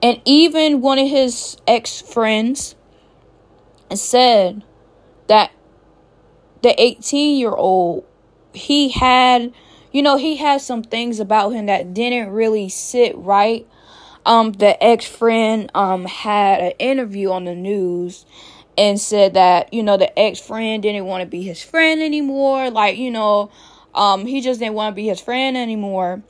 And 0.02 0.22
even 0.24 0.80
one 0.80 0.98
of 0.98 1.08
his 1.08 1.58
ex 1.66 2.00
friends 2.00 2.76
said 3.94 4.62
that 5.26 5.50
the 6.62 6.80
18 6.80 7.38
year 7.38 7.52
old, 7.52 8.04
he 8.54 8.88
had, 8.88 9.52
you 9.92 10.00
know, 10.00 10.16
he 10.16 10.36
had 10.36 10.62
some 10.62 10.82
things 10.82 11.20
about 11.20 11.50
him 11.50 11.66
that 11.66 11.92
didn't 11.92 12.30
really 12.30 12.70
sit 12.70 13.14
right 13.18 13.66
um 14.26 14.52
the 14.52 14.82
ex 14.84 15.06
friend 15.06 15.70
um 15.74 16.04
had 16.04 16.60
an 16.60 16.72
interview 16.78 17.30
on 17.30 17.44
the 17.44 17.54
news 17.54 18.26
and 18.76 19.00
said 19.00 19.34
that 19.34 19.72
you 19.72 19.82
know 19.82 19.96
the 19.96 20.18
ex 20.18 20.38
friend 20.38 20.82
didn't 20.82 21.06
want 21.06 21.22
to 21.22 21.26
be 21.26 21.42
his 21.42 21.62
friend 21.62 22.02
anymore. 22.02 22.70
Like 22.70 22.98
you 22.98 23.10
know 23.10 23.50
um 23.94 24.26
he 24.26 24.42
just 24.42 24.60
didn't 24.60 24.74
want 24.74 24.92
to 24.92 24.96
be 24.96 25.06
his 25.06 25.20
friend 25.20 25.56
anymore. 25.56 26.22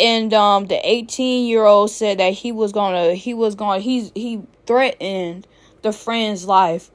And 0.00 0.32
um 0.34 0.66
the 0.66 0.80
18 0.82 1.46
year 1.46 1.64
old 1.64 1.90
said 1.90 2.18
that 2.18 2.32
he 2.32 2.50
was 2.50 2.72
gonna 2.72 3.14
he 3.14 3.34
was 3.34 3.54
gonna 3.54 3.80
he's 3.80 4.10
he 4.14 4.42
threatened 4.66 5.46
the 5.82 5.92
friend's 5.92 6.46
life 6.46 6.90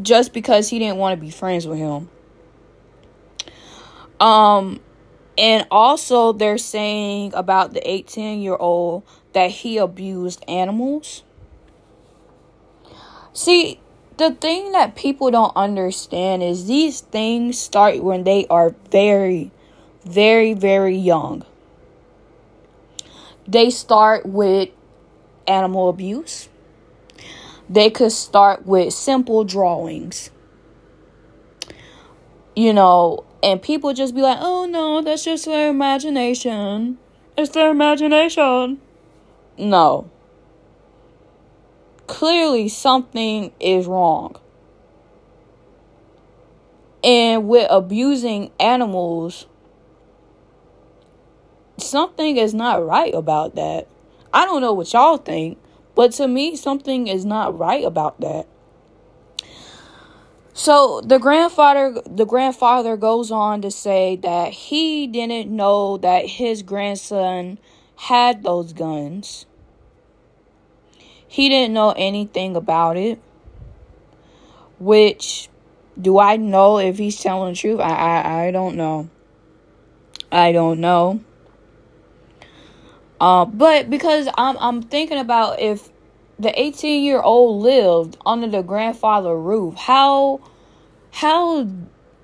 just 0.00 0.34
because 0.34 0.68
he 0.68 0.78
didn't 0.78 0.98
want 0.98 1.18
to 1.18 1.24
be 1.24 1.30
friends 1.30 1.66
with 1.66 1.78
him. 1.78 2.10
Um 4.20 4.80
and 5.38 5.66
also, 5.70 6.32
they're 6.32 6.58
saying 6.58 7.32
about 7.34 7.74
the 7.74 7.88
18 7.88 8.40
year 8.40 8.56
old 8.56 9.02
that 9.34 9.50
he 9.50 9.76
abused 9.76 10.42
animals. 10.48 11.22
See, 13.34 13.78
the 14.16 14.30
thing 14.30 14.72
that 14.72 14.96
people 14.96 15.30
don't 15.30 15.54
understand 15.54 16.42
is 16.42 16.66
these 16.66 17.02
things 17.02 17.58
start 17.58 18.02
when 18.02 18.24
they 18.24 18.46
are 18.48 18.74
very, 18.90 19.50
very, 20.06 20.54
very 20.54 20.96
young. 20.96 21.44
They 23.46 23.68
start 23.68 24.24
with 24.24 24.70
animal 25.46 25.90
abuse. 25.90 26.48
They 27.68 27.90
could 27.90 28.12
start 28.12 28.64
with 28.64 28.94
simple 28.94 29.44
drawings. 29.44 30.30
You 32.54 32.72
know, 32.72 33.25
and 33.42 33.60
people 33.60 33.92
just 33.92 34.14
be 34.14 34.22
like, 34.22 34.38
oh 34.40 34.66
no, 34.66 35.02
that's 35.02 35.24
just 35.24 35.44
their 35.44 35.70
imagination. 35.70 36.98
It's 37.36 37.50
their 37.50 37.70
imagination. 37.70 38.80
No 39.58 40.10
clearly 42.06 42.68
something 42.68 43.52
is 43.60 43.86
wrong. 43.86 44.36
And 47.04 47.48
with 47.48 47.68
abusing 47.70 48.50
animals, 48.58 49.46
something 51.78 52.36
is 52.36 52.54
not 52.54 52.84
right 52.84 53.14
about 53.14 53.54
that. 53.54 53.86
I 54.32 54.44
don't 54.44 54.60
know 54.60 54.72
what 54.72 54.92
y'all 54.92 55.18
think, 55.18 55.58
but 55.94 56.12
to 56.12 56.26
me, 56.26 56.56
something 56.56 57.06
is 57.06 57.24
not 57.24 57.58
right 57.58 57.84
about 57.84 58.20
that. 58.20 58.46
So 60.56 61.00
the 61.02 61.18
grandfather 61.18 62.00
the 62.06 62.24
grandfather 62.24 62.96
goes 62.96 63.30
on 63.30 63.62
to 63.62 63.70
say 63.70 64.16
that 64.16 64.52
he 64.52 65.06
didn't 65.06 65.54
know 65.54 65.98
that 65.98 66.26
his 66.26 66.62
grandson 66.62 67.58
had 67.96 68.42
those 68.42 68.72
guns 68.72 69.46
he 71.36 71.50
didn't 71.50 71.74
know 71.74 71.92
anything 71.96 72.56
about 72.56 72.96
it. 72.96 73.18
Which 74.78 75.50
do 76.00 76.18
I 76.18 76.36
know 76.36 76.78
if 76.78 76.96
he's 76.96 77.20
telling 77.20 77.52
the 77.52 77.58
truth? 77.58 77.78
I 77.78 77.90
I, 77.90 78.46
I 78.46 78.50
don't 78.50 78.76
know. 78.76 79.10
I 80.32 80.52
don't 80.52 80.80
know. 80.80 81.20
Uh, 83.20 83.44
but 83.44 83.90
because 83.90 84.28
I'm 84.38 84.56
I'm 84.58 84.82
thinking 84.82 85.18
about 85.18 85.60
if 85.60 85.90
the 86.38 86.58
18 86.60 87.04
year 87.04 87.20
old 87.20 87.62
lived 87.62 88.16
under 88.24 88.48
the 88.48 88.62
grandfather 88.62 89.36
roof, 89.36 89.74
how 89.74 90.40
how 91.12 91.68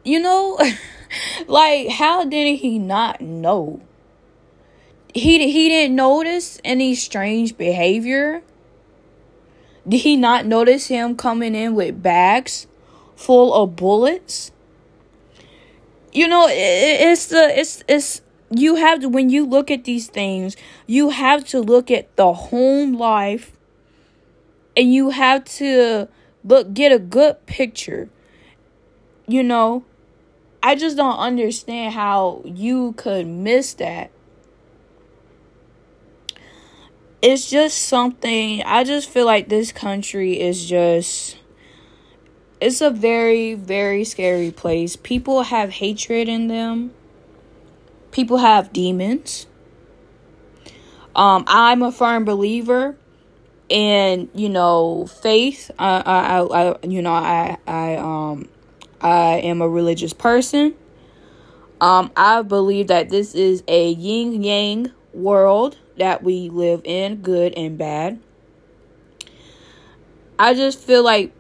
you 0.05 0.21
know 0.21 0.59
like 1.47 1.89
how 1.89 2.25
did 2.25 2.59
he 2.59 2.79
not 2.79 3.21
know? 3.21 3.81
He 5.15 5.51
he 5.51 5.69
didn't 5.69 5.97
notice 5.97 6.61
any 6.65 6.95
strange 6.95 7.57
behavior 7.57 8.43
did 9.89 9.99
he 9.99 10.17
not 10.17 10.47
notice 10.47 10.87
him 10.87 11.17
coming 11.17 11.55
in 11.55 11.75
with 11.75 12.03
bags 12.03 12.67
full 13.17 13.53
of 13.53 13.75
bullets? 13.75 14.53
You 16.13 16.29
know, 16.29 16.47
it, 16.47 16.55
it's 16.55 17.27
the 17.27 17.59
it's 17.59 17.83
it's 17.89 18.23
you 18.51 18.77
have 18.77 19.01
to 19.01 19.09
when 19.09 19.31
you 19.31 19.45
look 19.45 19.71
at 19.71 19.85
these 19.85 20.09
things, 20.09 20.57
you 20.87 21.11
have 21.11 21.45
to 21.49 21.61
look 21.61 21.91
at 21.91 22.15
the 22.17 22.33
home 22.33 22.95
life 22.95 23.53
and 24.77 24.93
you 24.93 25.11
have 25.11 25.45
to 25.45 26.09
look 26.45 26.75
get 26.75 26.93
a 26.93 26.99
good 26.99 27.45
picture. 27.47 28.09
You 29.27 29.43
know, 29.43 29.85
I 30.63 30.75
just 30.75 30.97
don't 30.97 31.17
understand 31.17 31.95
how 31.95 32.43
you 32.45 32.93
could 32.93 33.27
miss 33.27 33.75
that 33.75 34.11
it's 37.23 37.49
just 37.49 37.79
something 37.79 38.63
I 38.65 38.83
just 38.83 39.09
feel 39.09 39.25
like 39.25 39.49
this 39.49 39.71
country 39.71 40.41
is 40.41 40.67
just 40.67 41.39
it's 42.61 42.81
a 42.81 42.91
very 42.91 43.55
very 43.55 44.05
scary 44.05 44.51
place. 44.51 44.97
People 44.97 45.45
have 45.45 45.71
hatred 45.71 46.29
in 46.29 46.49
them. 46.49 46.93
People 48.11 48.39
have 48.39 48.73
demons. 48.73 49.47
Um 51.15 51.45
I'm 51.47 51.83
a 51.83 51.93
firm 51.93 52.25
believer 52.25 52.97
in, 53.69 54.29
you 54.35 54.49
know, 54.49 55.07
faith. 55.07 55.71
I 55.79 56.03
I 56.05 56.41
I 56.41 56.77
you 56.83 57.03
know, 57.03 57.13
I 57.13 57.57
I 57.67 57.97
um 57.97 58.49
I 59.01 59.39
am 59.39 59.63
a 59.63 59.69
religious 59.69 60.13
person. 60.13 60.75
Um 61.81 62.11
I 62.17 62.43
believe 62.43 62.89
that 62.89 63.11
this 63.11 63.35
is 63.35 63.63
a 63.69 63.91
yin 63.91 64.43
yang 64.43 64.93
world 65.13 65.79
that 65.99 66.23
we 66.23 66.49
live 66.49 66.83
in, 66.85 67.17
good 67.17 67.55
and 67.55 67.77
bad. 67.77 68.21
I 70.39 70.55
just 70.55 70.79
feel 70.79 71.05
like 71.05 71.33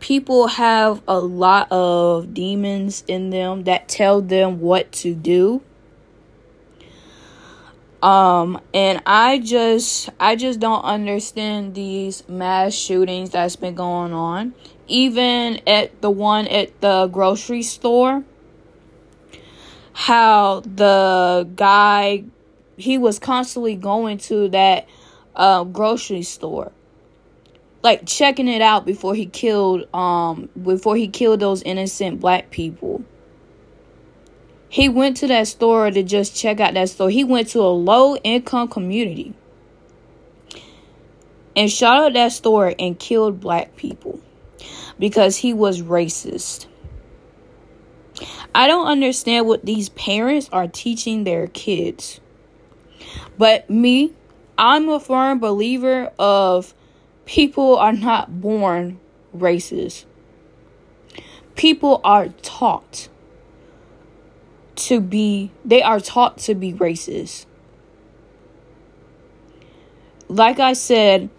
people 0.00 0.46
have 0.48 1.02
a 1.08 1.18
lot 1.18 1.70
of 1.72 2.34
demons 2.34 3.02
in 3.08 3.30
them 3.30 3.64
that 3.64 3.88
tell 3.88 4.20
them 4.20 4.60
what 4.60 4.92
to 4.92 5.14
do. 5.14 5.62
Um 8.06 8.60
and 8.72 9.02
I 9.04 9.40
just 9.40 10.10
I 10.20 10.36
just 10.36 10.60
don't 10.60 10.82
understand 10.82 11.74
these 11.74 12.26
mass 12.28 12.72
shootings 12.72 13.30
that's 13.30 13.56
been 13.56 13.74
going 13.74 14.12
on. 14.12 14.54
Even 14.86 15.60
at 15.66 16.00
the 16.02 16.10
one 16.10 16.46
at 16.46 16.80
the 16.80 17.08
grocery 17.08 17.64
store 17.64 18.22
how 19.92 20.60
the 20.60 21.48
guy 21.56 22.22
he 22.76 22.96
was 22.96 23.18
constantly 23.18 23.74
going 23.74 24.18
to 24.18 24.50
that 24.50 24.86
uh, 25.34 25.64
grocery 25.64 26.22
store 26.22 26.70
like 27.82 28.06
checking 28.06 28.46
it 28.46 28.60
out 28.60 28.84
before 28.84 29.14
he 29.14 29.24
killed 29.24 29.88
um 29.94 30.50
before 30.62 30.96
he 30.96 31.08
killed 31.08 31.40
those 31.40 31.62
innocent 31.62 32.20
black 32.20 32.50
people 32.50 33.02
he 34.76 34.90
went 34.90 35.16
to 35.16 35.26
that 35.26 35.48
store 35.48 35.90
to 35.90 36.02
just 36.02 36.36
check 36.36 36.60
out 36.60 36.74
that 36.74 36.90
store. 36.90 37.08
He 37.08 37.24
went 37.24 37.48
to 37.48 37.60
a 37.60 37.72
low 37.72 38.14
income 38.16 38.68
community 38.68 39.32
and 41.56 41.72
shot 41.72 41.96
up 41.96 42.12
that 42.12 42.32
store 42.32 42.74
and 42.78 42.98
killed 42.98 43.40
black 43.40 43.74
people 43.76 44.20
because 44.98 45.38
he 45.38 45.54
was 45.54 45.80
racist. 45.80 46.66
I 48.54 48.66
don't 48.66 48.86
understand 48.86 49.46
what 49.46 49.64
these 49.64 49.88
parents 49.88 50.50
are 50.52 50.68
teaching 50.68 51.24
their 51.24 51.46
kids. 51.46 52.20
But 53.38 53.70
me, 53.70 54.12
I'm 54.58 54.90
a 54.90 55.00
firm 55.00 55.38
believer 55.38 56.12
of 56.18 56.74
people 57.24 57.78
are 57.78 57.94
not 57.94 58.42
born 58.42 59.00
racist. 59.34 60.04
People 61.54 62.02
are 62.04 62.28
taught 62.42 63.08
to 64.76 65.00
be 65.00 65.50
they 65.64 65.82
are 65.82 66.00
taught 66.00 66.38
to 66.38 66.54
be 66.54 66.72
racist. 66.72 67.46
Like 70.28 70.58
I 70.58 70.72
said, 70.72 71.30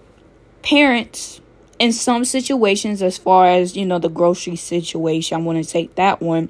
parents 0.64 1.42
in 1.78 1.92
some 1.94 2.26
situations 2.26 3.04
as 3.04 3.18
far 3.18 3.46
as, 3.46 3.76
you 3.76 3.86
know, 3.86 4.00
the 4.00 4.10
grocery 4.10 4.56
situation, 4.56 5.38
I'm 5.38 5.44
going 5.44 5.62
to 5.62 5.70
take 5.70 5.96
that 5.96 6.22
one 6.22 6.50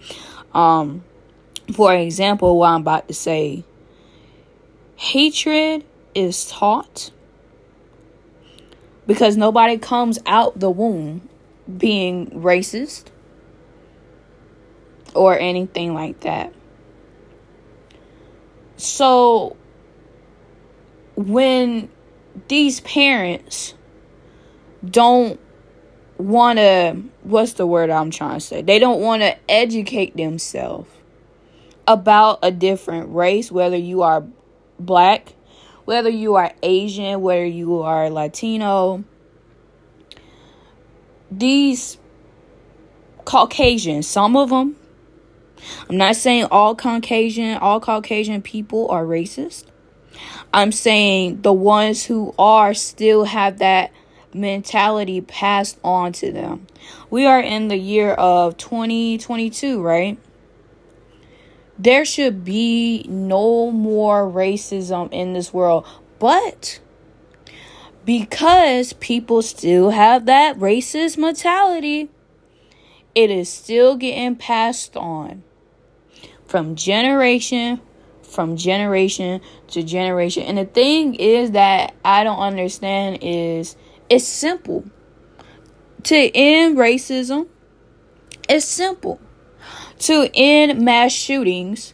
um 0.53 1.03
for 1.73 1.93
example, 1.93 2.57
what 2.57 2.69
I'm 2.69 2.81
about 2.81 3.07
to 3.09 3.13
say 3.13 3.63
Hatred 4.95 5.83
is 6.15 6.47
taught 6.49 7.11
because 9.05 9.37
nobody 9.37 9.77
comes 9.77 10.19
out 10.25 10.59
the 10.59 10.69
womb 10.69 11.27
being 11.77 12.27
racist 12.31 13.05
or 15.13 15.37
anything 15.37 15.93
like 15.93 16.19
that. 16.21 16.53
So 18.77 19.55
when 21.15 21.89
these 22.47 22.79
parents 22.81 23.73
don't 24.85 25.39
want 26.17 26.57
to 26.57 27.03
what's 27.23 27.53
the 27.53 27.67
word 27.67 27.89
I'm 27.89 28.11
trying 28.11 28.39
to 28.39 28.45
say? 28.45 28.61
They 28.61 28.79
don't 28.79 29.01
want 29.01 29.23
to 29.23 29.35
educate 29.49 30.15
themselves 30.15 30.89
about 31.87 32.39
a 32.43 32.51
different 32.51 33.13
race 33.13 33.51
whether 33.51 33.77
you 33.77 34.03
are 34.03 34.23
black, 34.79 35.33
whether 35.85 36.09
you 36.09 36.35
are 36.35 36.53
Asian, 36.61 37.21
whether 37.21 37.45
you 37.45 37.81
are 37.81 38.09
Latino, 38.09 39.03
these 41.31 41.97
Caucasians, 43.25 44.07
some 44.07 44.37
of 44.37 44.49
them, 44.49 44.75
I'm 45.89 45.97
not 45.97 46.15
saying 46.15 46.47
all 46.51 46.75
Caucasian, 46.75 47.57
all 47.57 47.79
Caucasian 47.79 48.41
people 48.41 48.89
are 48.89 49.05
racist. 49.05 49.65
I'm 50.53 50.71
saying 50.71 51.41
the 51.41 51.53
ones 51.53 52.05
who 52.05 52.33
are 52.39 52.73
still 52.73 53.25
have 53.25 53.59
that 53.59 53.91
mentality 54.33 55.21
passed 55.21 55.79
on 55.83 56.13
to 56.13 56.31
them. 56.31 56.67
We 57.09 57.25
are 57.25 57.39
in 57.39 57.67
the 57.67 57.77
year 57.77 58.11
of 58.11 58.57
2022, 58.57 59.81
right? 59.81 60.17
there 61.79 62.05
should 62.05 62.43
be 62.43 63.05
no 63.07 63.71
more 63.71 64.29
racism 64.29 65.09
in 65.11 65.33
this 65.33 65.53
world. 65.53 65.85
But 66.19 66.79
because 68.05 68.93
people 68.93 69.41
still 69.41 69.91
have 69.91 70.25
that 70.25 70.57
racist 70.57 71.17
mentality. 71.17 72.09
It 73.13 73.31
is 73.31 73.49
still 73.49 73.95
getting 73.95 74.35
passed 74.35 74.95
on 74.95 75.43
from 76.47 76.75
generation 76.75 77.81
from 78.27 78.57
generation 78.57 79.41
to 79.69 79.81
generation. 79.81 80.43
And 80.43 80.57
the 80.57 80.65
thing 80.65 81.15
is 81.15 81.51
that 81.51 81.95
I 82.03 82.23
don't 82.23 82.39
understand 82.39 83.19
is 83.21 83.75
it's 84.09 84.25
simple. 84.25 84.85
To 86.03 86.15
end 86.15 86.77
racism, 86.77 87.47
it's 88.47 88.65
simple. 88.65 89.19
To 89.99 90.29
end 90.33 90.79
mass 90.79 91.11
shootings, 91.11 91.93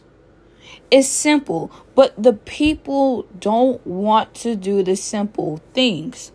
it's 0.90 1.08
simple. 1.08 1.72
But 1.94 2.20
the 2.22 2.34
people 2.34 3.22
don't 3.38 3.84
want 3.86 4.34
to 4.36 4.56
do 4.56 4.82
the 4.82 4.96
simple 4.96 5.60
things. 5.72 6.32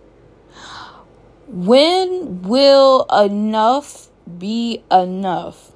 When 1.48 2.42
will 2.42 3.06
enough 3.12 4.10
be 4.38 4.84
enough? 4.92 5.69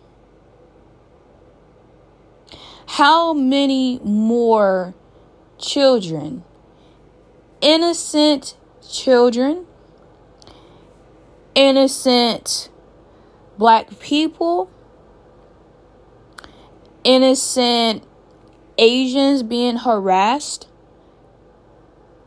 How 2.97 3.33
many 3.33 3.97
more 4.03 4.93
children, 5.57 6.43
innocent 7.59 8.55
children, 8.87 9.65
innocent 11.55 12.69
black 13.57 13.99
people, 13.99 14.69
innocent 17.03 18.03
Asians 18.77 19.41
being 19.41 19.77
harassed? 19.77 20.67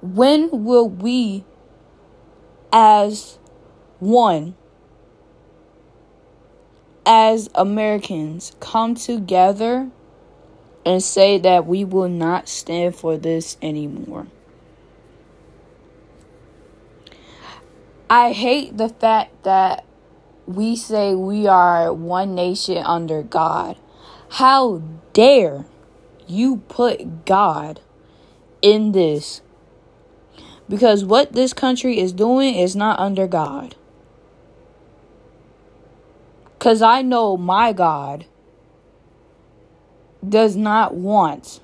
When 0.00 0.64
will 0.64 0.88
we, 0.88 1.44
as 2.72 3.38
one, 4.00 4.56
as 7.06 7.48
Americans, 7.54 8.56
come 8.58 8.96
together 8.96 9.92
and 10.86 11.02
say 11.02 11.36
that 11.36 11.66
we 11.66 11.84
will 11.84 12.08
not 12.08 12.48
stand 12.48 12.94
for 12.94 13.18
this 13.18 13.58
anymore. 13.60 14.28
I 18.08 18.30
hate 18.30 18.78
the 18.78 18.88
fact 18.88 19.42
that 19.42 19.84
we 20.46 20.76
say 20.76 21.12
we 21.12 21.48
are 21.48 21.92
one 21.92 22.36
nation 22.36 22.78
under 22.78 23.24
God. 23.24 23.76
How 24.30 24.80
dare 25.12 25.66
you 26.28 26.58
put 26.68 27.24
God 27.24 27.80
in 28.62 28.92
this? 28.92 29.42
Because 30.68 31.04
what 31.04 31.32
this 31.32 31.52
country 31.52 31.98
is 31.98 32.12
doing 32.12 32.54
is 32.54 32.76
not 32.76 33.00
under 33.00 33.26
God. 33.26 33.74
Because 36.56 36.80
I 36.80 37.02
know 37.02 37.36
my 37.36 37.72
God 37.72 38.26
does 40.28 40.56
not 40.56 40.94
want 40.94 41.60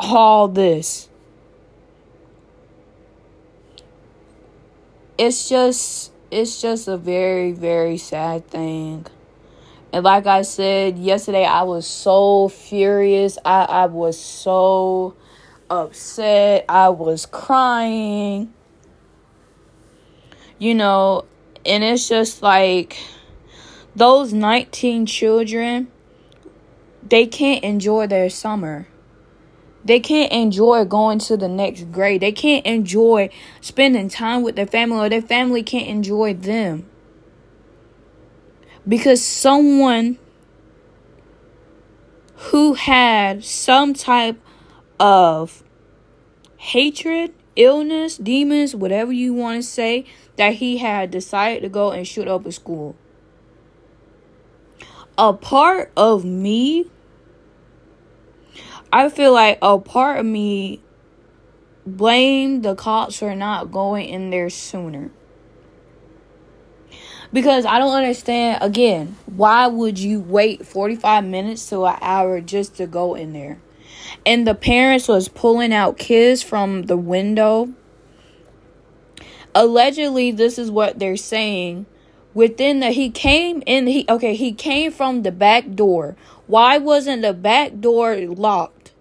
all 0.00 0.48
this. 0.48 1.08
It's 5.16 5.48
just 5.48 6.12
it's 6.30 6.60
just 6.60 6.88
a 6.88 6.96
very 6.96 7.52
very 7.52 7.98
sad 7.98 8.46
thing. 8.48 9.06
And 9.92 10.04
like 10.04 10.26
I 10.26 10.42
said 10.42 10.98
yesterday 10.98 11.44
I 11.44 11.62
was 11.62 11.86
so 11.86 12.48
furious. 12.48 13.38
I 13.44 13.64
I 13.64 13.86
was 13.86 14.18
so 14.18 15.14
upset. 15.70 16.64
I 16.68 16.88
was 16.90 17.26
crying. 17.26 18.52
You 20.60 20.74
know, 20.74 21.24
and 21.64 21.84
it's 21.84 22.08
just 22.08 22.42
like 22.42 22.96
those 23.94 24.32
19 24.32 25.06
children 25.06 25.88
they 27.06 27.26
can't 27.26 27.62
enjoy 27.64 28.06
their 28.06 28.30
summer. 28.30 28.88
They 29.84 30.00
can't 30.00 30.32
enjoy 30.32 30.84
going 30.84 31.18
to 31.20 31.36
the 31.36 31.48
next 31.48 31.90
grade. 31.92 32.20
They 32.20 32.32
can't 32.32 32.66
enjoy 32.66 33.30
spending 33.60 34.08
time 34.08 34.42
with 34.42 34.56
their 34.56 34.66
family, 34.66 34.98
or 34.98 35.08
their 35.08 35.22
family 35.22 35.62
can't 35.62 35.88
enjoy 35.88 36.34
them. 36.34 36.88
Because 38.86 39.22
someone 39.22 40.18
who 42.36 42.74
had 42.74 43.44
some 43.44 43.94
type 43.94 44.38
of 45.00 45.62
hatred, 46.56 47.34
illness, 47.56 48.16
demons, 48.16 48.74
whatever 48.74 49.12
you 49.12 49.34
want 49.34 49.62
to 49.62 49.62
say, 49.62 50.04
that 50.36 50.54
he 50.54 50.78
had 50.78 51.10
decided 51.10 51.62
to 51.62 51.68
go 51.68 51.90
and 51.90 52.06
shoot 52.06 52.28
up 52.28 52.46
a 52.46 52.52
school. 52.52 52.96
A 55.18 55.32
part 55.32 55.90
of 55.96 56.24
me 56.24 56.86
I 58.92 59.10
feel 59.10 59.32
like 59.32 59.58
a 59.60 59.78
part 59.78 60.18
of 60.18 60.26
me 60.26 60.80
blame 61.86 62.62
the 62.62 62.74
cops 62.74 63.18
for 63.18 63.34
not 63.34 63.70
going 63.70 64.08
in 64.08 64.30
there 64.30 64.48
sooner. 64.48 65.10
Because 67.30 67.66
I 67.66 67.78
don't 67.78 67.94
understand, 67.94 68.62
again, 68.62 69.16
why 69.26 69.66
would 69.66 69.98
you 69.98 70.20
wait 70.20 70.66
45 70.66 71.24
minutes 71.24 71.68
to 71.68 71.84
an 71.84 71.98
hour 72.00 72.40
just 72.40 72.76
to 72.76 72.86
go 72.86 73.14
in 73.14 73.34
there? 73.34 73.60
And 74.24 74.46
the 74.46 74.54
parents 74.54 75.08
was 75.08 75.28
pulling 75.28 75.74
out 75.74 75.98
kids 75.98 76.42
from 76.42 76.84
the 76.84 76.96
window. 76.96 77.74
Allegedly, 79.54 80.30
this 80.30 80.58
is 80.58 80.70
what 80.70 80.98
they're 80.98 81.18
saying. 81.18 81.84
Within 82.38 82.78
the, 82.78 82.92
he 82.92 83.10
came 83.10 83.64
in, 83.66 83.88
he, 83.88 84.06
okay, 84.08 84.36
he 84.36 84.52
came 84.52 84.92
from 84.92 85.22
the 85.24 85.32
back 85.32 85.74
door. 85.74 86.14
Why 86.46 86.78
wasn't 86.78 87.22
the 87.22 87.34
back 87.34 87.80
door 87.80 88.16
locked? 88.16 88.92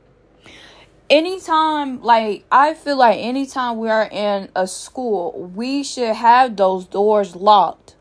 anytime 1.10 2.02
like 2.02 2.44
i 2.52 2.74
feel 2.74 2.98
like 2.98 3.18
anytime 3.18 3.78
we 3.78 3.90
are 3.90 4.10
in 4.12 4.50
a 4.58 4.68
school 4.68 5.50
we 5.56 5.82
should 5.82 6.14
have 6.14 6.58
those 6.58 6.86
doors 6.86 7.34
locked 7.34 7.96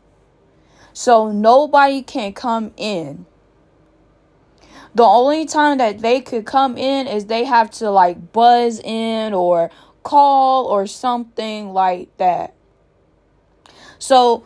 so 0.91 1.31
nobody 1.31 2.01
can 2.01 2.33
come 2.33 2.73
in 2.75 3.25
the 4.93 5.03
only 5.03 5.45
time 5.45 5.77
that 5.77 5.99
they 5.99 6.19
could 6.19 6.45
come 6.45 6.77
in 6.77 7.07
is 7.07 7.27
they 7.27 7.45
have 7.45 7.71
to 7.71 7.89
like 7.89 8.33
buzz 8.33 8.81
in 8.81 9.33
or 9.33 9.71
call 10.03 10.65
or 10.65 10.85
something 10.85 11.71
like 11.71 12.09
that 12.17 12.53
so 13.97 14.43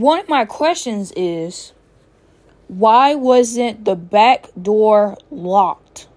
one 0.00 0.20
of 0.20 0.28
my 0.28 0.44
questions 0.44 1.12
is 1.16 1.72
why 2.68 3.14
wasn't 3.14 3.84
the 3.84 3.96
back 3.96 4.48
door 4.60 5.16
locked 5.30 6.08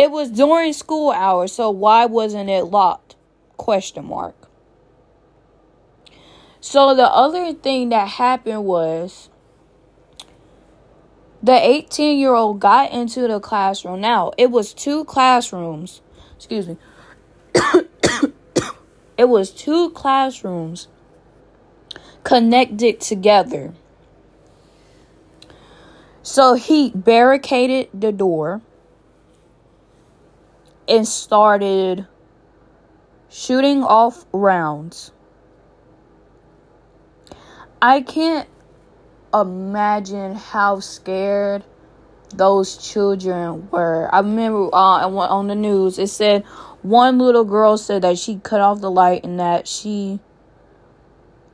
it 0.00 0.10
was 0.10 0.30
during 0.30 0.72
school 0.72 1.10
hours, 1.10 1.52
so 1.52 1.68
why 1.68 2.06
wasn't 2.06 2.48
it 2.48 2.64
locked? 2.64 3.16
Question 3.58 4.06
mark. 4.06 4.34
So 6.58 6.94
the 6.94 7.06
other 7.06 7.52
thing 7.52 7.90
that 7.90 8.08
happened 8.08 8.64
was 8.64 9.28
the 11.42 11.52
18 11.52 12.18
year 12.18 12.32
old 12.32 12.60
got 12.60 12.92
into 12.92 13.28
the 13.28 13.40
classroom. 13.40 14.00
Now, 14.00 14.32
it 14.38 14.50
was 14.50 14.72
two 14.72 15.04
classrooms. 15.04 16.00
Excuse 16.34 16.66
me. 16.66 16.78
it 19.18 19.28
was 19.28 19.50
two 19.50 19.90
classrooms 19.90 20.88
connected 22.24 23.00
together. 23.00 23.72
So 26.22 26.54
he 26.54 26.90
barricaded 26.90 27.88
the 27.94 28.12
door 28.12 28.60
and 30.88 31.06
started 31.06 32.06
shooting 33.28 33.82
off 33.82 34.26
rounds. 34.32 35.12
I 37.80 38.02
can't 38.02 38.48
imagine 39.32 40.34
how 40.34 40.80
scared 40.80 41.64
those 42.34 42.76
children 42.76 43.70
were. 43.70 44.08
I 44.12 44.18
remember 44.18 44.68
uh, 44.74 45.08
on 45.08 45.48
the 45.48 45.54
news 45.54 45.98
it 45.98 46.08
said 46.08 46.44
one 46.82 47.18
little 47.18 47.44
girl 47.44 47.76
said 47.76 48.02
that 48.02 48.18
she 48.18 48.36
cut 48.36 48.60
off 48.60 48.80
the 48.80 48.90
light 48.90 49.24
and 49.24 49.38
that 49.40 49.66
she 49.66 50.20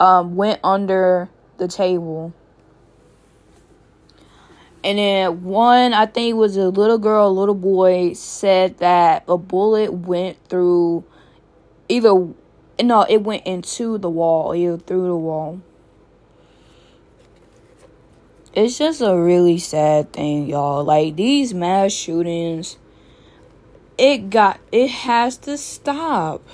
um, 0.00 0.36
went 0.36 0.60
under 0.62 1.28
the 1.58 1.68
table. 1.68 2.32
And 4.84 4.98
then 4.98 5.42
one, 5.42 5.94
I 5.94 6.06
think 6.06 6.36
was 6.36 6.56
a 6.56 6.68
little 6.68 6.98
girl, 6.98 7.28
a 7.28 7.28
little 7.28 7.54
boy, 7.54 8.12
said 8.12 8.78
that 8.78 9.24
a 9.26 9.36
bullet 9.36 9.92
went 9.92 10.36
through 10.48 11.04
either 11.88 12.28
no, 12.82 13.02
it 13.08 13.22
went 13.22 13.46
into 13.46 13.98
the 13.98 14.10
wall, 14.10 14.54
either 14.54 14.78
through 14.78 15.06
the 15.06 15.16
wall. 15.16 15.60
It's 18.52 18.78
just 18.78 19.00
a 19.00 19.16
really 19.16 19.58
sad 19.58 20.12
thing, 20.12 20.46
y'all. 20.46 20.84
Like 20.84 21.16
these 21.16 21.52
mass 21.52 21.92
shootings, 21.92 22.78
it 23.98 24.30
got 24.30 24.60
it 24.72 24.88
has 24.88 25.36
to 25.38 25.58
stop 25.58 26.46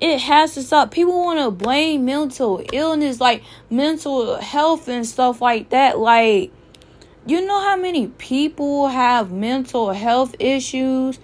it 0.00 0.18
has 0.20 0.54
to 0.54 0.62
stop. 0.62 0.90
People 0.90 1.22
want 1.22 1.38
to 1.38 1.50
blame 1.50 2.06
mental 2.06 2.64
illness, 2.72 3.20
like 3.20 3.42
mental 3.68 4.36
health 4.36 4.88
and 4.88 5.06
stuff 5.06 5.42
like 5.42 5.70
that. 5.70 5.98
Like, 5.98 6.50
you 7.26 7.44
know 7.44 7.60
how 7.60 7.76
many 7.76 8.08
people 8.08 8.88
have 8.88 9.30
mental 9.30 9.92
health 9.92 10.34
issues 10.38 11.18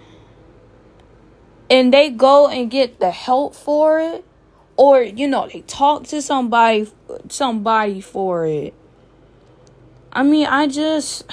and 1.70 1.92
they 1.92 2.10
go 2.10 2.48
and 2.48 2.70
get 2.70 3.00
the 3.00 3.10
help 3.10 3.54
for 3.54 3.98
it? 3.98 4.24
Or, 4.76 5.00
you 5.02 5.26
know, 5.26 5.48
they 5.50 5.62
talk 5.62 6.04
to 6.08 6.20
somebody 6.20 6.86
somebody 7.30 8.02
for 8.02 8.46
it. 8.46 8.74
I 10.12 10.22
mean, 10.22 10.46
I 10.46 10.66
just 10.66 11.24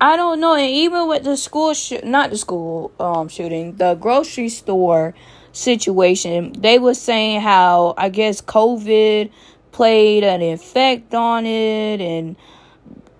I 0.00 0.16
don't 0.16 0.40
know. 0.40 0.54
And 0.54 0.68
even 0.68 1.06
with 1.06 1.22
the 1.22 1.36
school 1.36 1.74
shoot, 1.74 2.04
not 2.04 2.30
the 2.30 2.38
school 2.38 2.90
um 2.98 3.28
shooting, 3.28 3.76
the 3.76 3.94
grocery 3.94 4.48
store 4.48 5.14
situation. 5.56 6.52
They 6.52 6.78
were 6.78 6.94
saying 6.94 7.40
how 7.40 7.94
I 7.96 8.10
guess 8.10 8.40
COVID 8.42 9.30
played 9.72 10.22
an 10.22 10.42
effect 10.42 11.14
on 11.14 11.46
it 11.46 12.00
and 12.00 12.36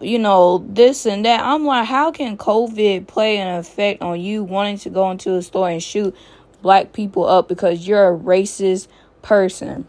you 0.01 0.19
know 0.19 0.59
this 0.69 1.07
and 1.07 1.25
that. 1.25 1.43
I'm 1.43 1.65
like, 1.65 1.87
how 1.87 2.13
can 2.13 2.37
COVID 2.37 3.07
play 3.07 3.39
an 3.39 3.57
effect 3.57 4.03
on 4.03 4.21
you 4.21 4.45
wanting 4.45 4.79
to 4.79 4.91
go 4.91 5.11
into 5.11 5.35
a 5.35 5.43
store 5.43 5.71
and 5.71 5.83
shoot 5.83 6.15
black 6.61 6.93
people 6.93 7.27
up 7.27 7.49
because 7.49 7.89
you're 7.89 8.15
a 8.15 8.17
racist 8.17 8.89
person? 9.23 9.87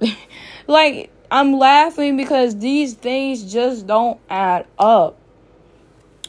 like 0.66 1.12
I'm 1.30 1.56
laughing 1.56 2.16
because 2.16 2.58
these 2.58 2.94
things 2.94 3.50
just 3.52 3.86
don't 3.86 4.20
add 4.28 4.66
up. 4.76 5.18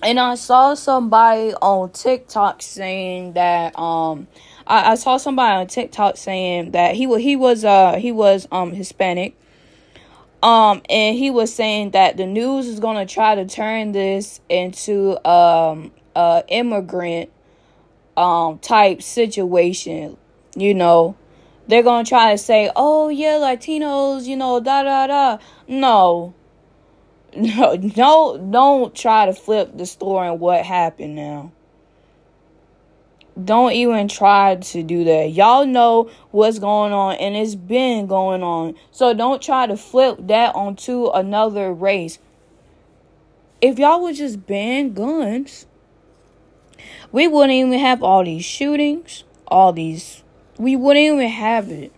And 0.04 0.20
I 0.20 0.36
saw 0.36 0.74
somebody 0.74 1.54
on 1.54 1.92
TikTok 1.92 2.62
saying 2.62 3.34
that 3.34 3.78
um 3.80 4.28
I, 4.68 4.92
I 4.92 4.96
saw 4.96 5.16
somebody 5.16 5.56
on 5.56 5.68
TikTok 5.68 6.18
saying 6.18 6.72
that 6.72 6.96
he 6.96 7.08
was 7.08 7.22
he 7.22 7.38
was 7.38 7.64
uh 7.64 7.96
he 7.96 8.12
was 8.12 8.46
um 8.52 8.74
Hispanic. 8.74 9.38
Um 10.42 10.82
and 10.90 11.18
he 11.18 11.32
was 11.32 11.54
saying 11.54 11.92
that 11.92 12.18
the 12.18 12.26
news 12.26 12.68
is 12.68 12.82
gonna 12.82 13.06
try 13.06 13.36
to 13.36 13.46
turn 13.46 13.94
this 13.94 14.42
into 14.50 15.26
um 15.28 15.92
a 16.18 16.44
immigrant 16.50 17.32
um 18.18 18.60
type 18.60 19.02
situation, 19.02 20.18
you 20.56 20.74
know. 20.74 21.16
They're 21.66 21.82
gonna 21.82 22.04
try 22.04 22.34
to 22.34 22.38
say, 22.38 22.70
Oh 22.76 23.08
yeah, 23.08 23.38
Latinos, 23.38 24.26
you 24.26 24.36
know, 24.36 24.60
da 24.60 24.84
da 24.84 25.08
da. 25.08 25.38
No 25.66 26.34
no, 27.36 27.78
don't 27.78 28.52
don't 28.52 28.96
try 28.96 29.26
to 29.26 29.34
flip 29.34 29.76
the 29.76 29.86
story 29.86 30.28
and 30.28 30.40
what 30.40 30.66
happened 30.66 31.16
now. 31.16 31.52
Don't 33.44 33.72
even 33.72 34.08
try 34.08 34.58
to 34.58 34.84
do 34.84 35.04
that. 35.06 35.32
Y'all 35.32 35.66
know 35.66 36.12
what's 36.30 36.60
going 36.60 36.94
on 36.94 37.16
and 37.16 37.36
it's 37.36 37.56
been 37.56 38.06
going 38.06 38.44
on. 38.44 38.76
So 38.92 39.16
don't 39.16 39.42
try 39.42 39.66
to 39.66 39.76
flip 39.76 40.18
that 40.28 40.54
onto 40.54 41.08
another 41.08 41.74
race. 41.74 42.20
If 43.60 43.80
y'all 43.80 44.04
would 44.04 44.16
just 44.16 44.46
ban 44.46 44.94
guns, 44.94 45.66
we 47.12 47.28
wouldn't 47.28 47.54
even 47.54 47.80
have 47.80 48.04
all 48.04 48.24
these 48.24 48.46
shootings, 48.46 49.24
all 49.48 49.74
these 49.74 50.24
we 50.58 50.76
wouldn't 50.76 51.04
even 51.04 51.30
have 51.30 51.70
it. 51.70 51.92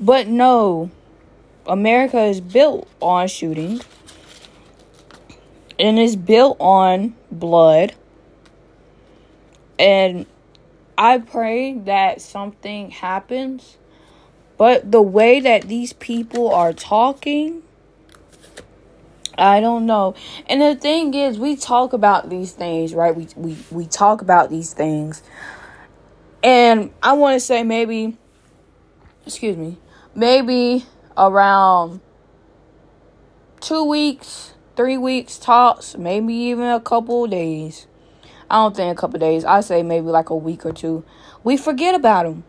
But 0.00 0.26
no, 0.26 0.90
America 1.66 2.22
is 2.22 2.40
built 2.40 2.88
on 3.00 3.28
shooting 3.28 3.80
and 5.78 5.98
is 5.98 6.16
built 6.16 6.56
on 6.60 7.14
blood. 7.30 7.94
And 9.78 10.26
I 10.96 11.18
pray 11.18 11.74
that 11.74 12.20
something 12.20 12.90
happens. 12.90 13.76
But 14.56 14.90
the 14.90 15.02
way 15.02 15.40
that 15.40 15.62
these 15.62 15.92
people 15.92 16.50
are 16.52 16.72
talking, 16.72 17.62
I 19.36 19.60
don't 19.60 19.84
know. 19.84 20.14
And 20.46 20.62
the 20.62 20.74
thing 20.74 21.12
is, 21.12 21.38
we 21.38 21.56
talk 21.56 21.92
about 21.92 22.30
these 22.30 22.52
things, 22.52 22.94
right? 22.94 23.14
We 23.14 23.28
we 23.36 23.58
we 23.70 23.86
talk 23.86 24.22
about 24.22 24.48
these 24.48 24.72
things. 24.72 25.22
And 26.42 26.90
I 27.02 27.12
want 27.12 27.34
to 27.34 27.40
say 27.40 27.62
maybe 27.62 28.16
excuse 29.26 29.58
me, 29.58 29.76
maybe 30.14 30.86
around 31.16 32.00
two 33.60 33.84
weeks, 33.84 34.54
three 34.76 34.96
weeks 34.96 35.38
tops, 35.38 35.96
maybe 35.96 36.34
even 36.34 36.66
a 36.66 36.80
couple 36.80 37.26
days. 37.26 37.86
I 38.50 38.56
don't 38.56 38.76
think 38.76 38.96
a 38.96 39.00
couple 39.00 39.18
days. 39.18 39.44
I 39.44 39.60
say 39.60 39.82
maybe 39.82 40.06
like 40.06 40.30
a 40.30 40.36
week 40.36 40.64
or 40.64 40.72
two. 40.72 41.04
We 41.42 41.56
forget 41.56 41.94
about 41.94 42.24
them. 42.24 42.44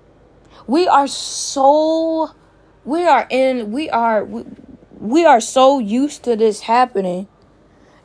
We 0.68 0.88
are 0.88 1.08
so 1.08 2.32
we 2.84 3.04
are 3.04 3.26
in 3.30 3.72
we 3.72 3.90
are 3.90 4.24
we, 4.24 4.44
we 5.00 5.26
are 5.26 5.42
so 5.42 5.80
used 5.80 6.24
to 6.24 6.36
this 6.36 6.62
happening 6.62 7.28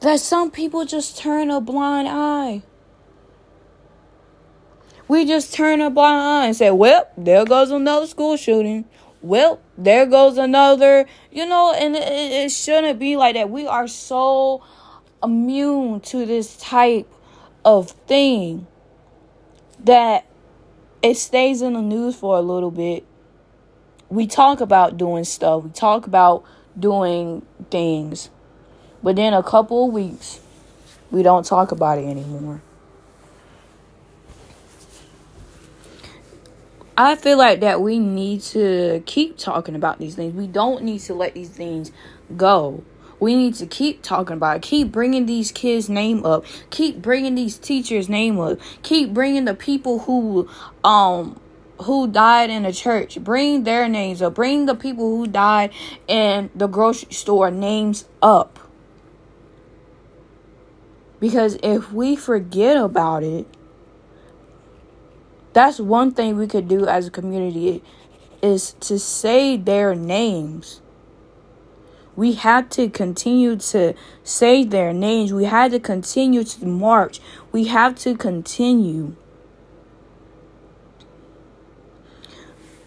that 0.00 0.20
some 0.20 0.50
people 0.50 0.84
just 0.84 1.18
turn 1.18 1.50
a 1.50 1.60
blind 1.60 2.08
eye. 2.08 2.62
We 5.08 5.24
just 5.26 5.52
turn 5.52 5.80
a 5.80 5.90
blind 5.90 6.20
eye 6.20 6.46
and 6.46 6.56
say, 6.56 6.70
"Well, 6.70 7.08
there 7.16 7.44
goes 7.44 7.70
another 7.70 8.06
school 8.06 8.36
shooting 8.36 8.86
well, 9.22 9.60
there 9.78 10.04
goes 10.04 10.36
another, 10.36 11.06
you 11.30 11.46
know, 11.46 11.72
and 11.72 11.94
it, 11.94 12.02
it 12.02 12.50
shouldn't 12.50 12.98
be 12.98 13.16
like 13.16 13.34
that. 13.34 13.48
We 13.50 13.66
are 13.66 13.86
so 13.86 14.62
immune 15.22 16.00
to 16.00 16.26
this 16.26 16.56
type 16.56 17.08
of 17.64 17.92
thing 17.92 18.66
that 19.84 20.26
it 21.02 21.16
stays 21.16 21.62
in 21.62 21.74
the 21.74 21.82
news 21.82 22.16
for 22.16 22.36
a 22.36 22.40
little 22.40 22.70
bit. 22.70 23.04
We 24.08 24.26
talk 24.26 24.60
about 24.60 24.96
doing 24.98 25.24
stuff, 25.24 25.64
we 25.64 25.70
talk 25.70 26.06
about 26.06 26.44
doing 26.78 27.46
things, 27.70 28.28
but 29.02 29.16
then 29.16 29.32
a 29.32 29.42
couple 29.42 29.86
of 29.86 29.92
weeks, 29.92 30.40
we 31.10 31.22
don't 31.22 31.46
talk 31.46 31.72
about 31.72 31.98
it 31.98 32.04
anymore. 32.04 32.60
I 36.96 37.16
feel 37.16 37.38
like 37.38 37.60
that 37.60 37.80
we 37.80 37.98
need 37.98 38.42
to 38.42 39.02
keep 39.06 39.38
talking 39.38 39.74
about 39.74 39.98
these 39.98 40.14
things. 40.14 40.34
We 40.34 40.46
don't 40.46 40.84
need 40.84 41.00
to 41.00 41.14
let 41.14 41.34
these 41.34 41.48
things 41.48 41.90
go. 42.36 42.84
We 43.18 43.34
need 43.34 43.54
to 43.54 43.66
keep 43.66 44.02
talking 44.02 44.36
about 44.36 44.56
it. 44.56 44.62
Keep 44.62 44.92
bringing 44.92 45.26
these 45.26 45.52
kids' 45.52 45.88
name 45.88 46.26
up. 46.26 46.44
Keep 46.70 47.00
bringing 47.00 47.34
these 47.34 47.56
teachers' 47.56 48.08
name 48.08 48.38
up. 48.38 48.58
Keep 48.82 49.14
bringing 49.14 49.44
the 49.44 49.54
people 49.54 50.00
who 50.00 50.50
um 50.84 51.40
who 51.82 52.08
died 52.08 52.50
in 52.50 52.64
the 52.64 52.72
church. 52.72 53.22
Bring 53.22 53.64
their 53.64 53.88
names 53.88 54.20
up. 54.20 54.34
Bring 54.34 54.66
the 54.66 54.74
people 54.74 55.16
who 55.16 55.26
died 55.26 55.70
in 56.08 56.50
the 56.54 56.66
grocery 56.66 57.12
store 57.12 57.50
names 57.50 58.04
up. 58.20 58.58
Because 61.20 61.56
if 61.62 61.92
we 61.92 62.16
forget 62.16 62.76
about 62.76 63.22
it, 63.22 63.46
that's 65.52 65.78
one 65.78 66.12
thing 66.12 66.36
we 66.36 66.46
could 66.46 66.68
do 66.68 66.86
as 66.86 67.06
a 67.06 67.10
community 67.10 67.82
is 68.42 68.72
to 68.80 68.98
say 68.98 69.56
their 69.56 69.94
names. 69.94 70.80
We 72.14 72.32
had 72.32 72.70
to 72.72 72.90
continue 72.90 73.56
to 73.56 73.94
say 74.22 74.64
their 74.64 74.92
names. 74.92 75.32
We 75.32 75.44
had 75.44 75.70
to 75.72 75.80
continue 75.80 76.44
to 76.44 76.66
march. 76.66 77.20
We 77.52 77.64
have 77.66 77.94
to 78.00 78.16
continue. 78.16 79.16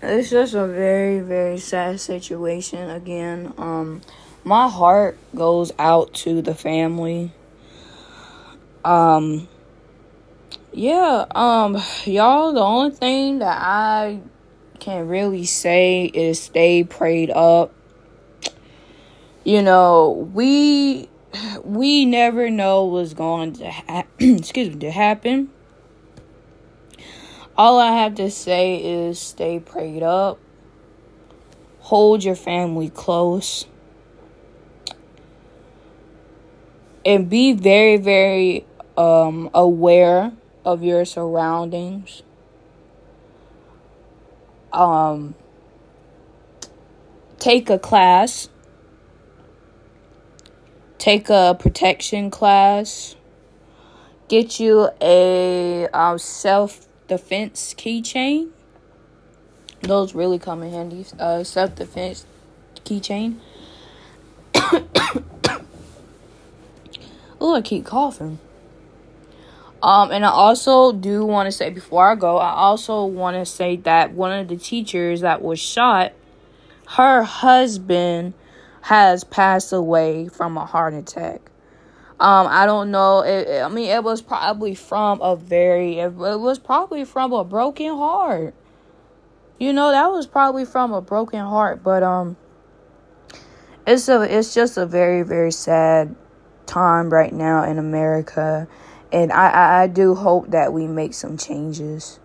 It's 0.02 0.30
just 0.30 0.54
a 0.54 0.68
very, 0.68 1.20
very 1.20 1.58
sad 1.58 2.00
situation. 2.00 2.92
Again, 2.92 3.54
um, 3.58 4.02
my 4.44 4.70
heart 4.70 5.18
goes 5.34 5.72
out 5.80 6.14
to 6.14 6.44
the 6.44 6.54
family. 6.54 7.32
Um, 8.84 9.48
yeah, 10.76 11.26
um, 11.34 11.82
y'all, 12.04 12.52
the 12.52 12.60
only 12.60 12.92
thing 12.92 13.40
that 13.40 13.58
I 13.62 14.20
can 14.78 15.08
really 15.08 15.46
say 15.46 16.04
is 16.04 16.42
stay 16.42 16.84
prayed 16.84 17.32
up. 17.32 17.74
You 19.46 19.62
know, 19.62 20.30
we 20.34 21.08
we 21.64 22.04
never 22.04 22.50
know 22.50 22.84
what's 22.84 23.14
going 23.14 23.54
to 23.54 23.72
ha- 23.72 24.04
excuse 24.20 24.74
me 24.74 24.80
to 24.82 24.92
happen. 24.92 25.50
All 27.58 27.80
I 27.80 27.94
have 27.94 28.16
to 28.16 28.30
say 28.30 28.76
is 28.76 29.18
stay 29.18 29.62
prayed 29.62 30.04
up. 30.04 30.40
Hold 31.80 32.22
your 32.26 32.36
family 32.36 32.90
close. 32.90 33.66
And 37.06 37.30
be 37.30 37.54
very 37.54 37.96
very 37.96 38.66
um 38.98 39.50
aware 39.54 40.34
of 40.66 40.84
your 40.84 41.06
surroundings. 41.06 42.24
Um, 44.74 45.36
take 47.40 47.70
a 47.70 47.80
class, 47.80 48.50
take 50.98 51.30
a 51.30 51.56
protection 51.58 52.30
class, 52.32 53.16
get 54.28 54.60
you 54.60 54.90
a 55.00 55.88
um, 55.94 56.18
self 56.18 56.88
defense 57.08 57.74
keychain. 57.78 58.50
Those 59.82 60.16
really 60.16 60.40
come 60.40 60.64
in 60.64 60.72
handy. 60.74 61.06
Uh, 61.20 61.44
self 61.44 61.76
defense 61.76 62.26
keychain. 62.84 63.38
oh, 67.40 67.56
I 67.56 67.62
keep 67.62 67.86
coughing. 67.86 68.40
Um, 69.86 70.10
and 70.10 70.26
I 70.26 70.30
also 70.30 70.92
do 70.94 71.24
want 71.24 71.46
to 71.46 71.52
say 71.52 71.70
before 71.70 72.10
I 72.10 72.16
go, 72.16 72.38
I 72.38 72.54
also 72.54 73.06
want 73.06 73.38
to 73.38 73.46
say 73.46 73.76
that 73.76 74.14
one 74.14 74.32
of 74.32 74.48
the 74.48 74.58
teachers 74.58 75.22
that 75.22 75.44
was 75.44 75.60
shot, 75.60 76.14
her 76.88 77.22
husband 77.22 78.34
has 78.82 79.24
passed 79.24 79.72
away 79.72 80.28
from 80.28 80.58
a 80.58 80.66
heart 80.66 80.96
attack. 80.96 81.52
Um, 82.20 82.48
I 82.50 82.66
don't 82.66 82.90
know. 82.90 83.20
It, 83.20 83.62
I 83.62 83.70
mean, 83.70 83.92
it 83.92 84.04
was 84.04 84.24
probably 84.24 84.74
from 84.74 85.22
a 85.22 85.36
very. 85.36 86.00
It, 86.00 86.08
it 86.08 86.40
was 86.40 86.58
probably 86.58 87.06
from 87.06 87.32
a 87.32 87.44
broken 87.44 87.90
heart. 87.90 88.56
You 89.60 89.72
know, 89.72 89.92
that 89.92 90.08
was 90.08 90.26
probably 90.26 90.66
from 90.66 90.94
a 90.94 91.02
broken 91.02 91.42
heart. 91.42 91.84
But 91.84 92.02
um, 92.02 92.38
it's 93.86 94.10
a. 94.10 94.24
It's 94.24 94.52
just 94.52 94.78
a 94.78 94.88
very 94.88 95.22
very 95.22 95.52
sad 95.52 96.16
time 96.66 97.12
right 97.12 97.32
now 97.32 97.64
in 97.64 97.78
America 97.78 98.68
and 99.12 99.32
I, 99.32 99.50
I, 99.50 99.82
I 99.84 99.88
do 99.88 100.16
hope 100.16 100.52
that 100.52 100.74
we 100.74 100.88
make 100.88 101.14
some 101.14 101.38
changes. 101.38 102.20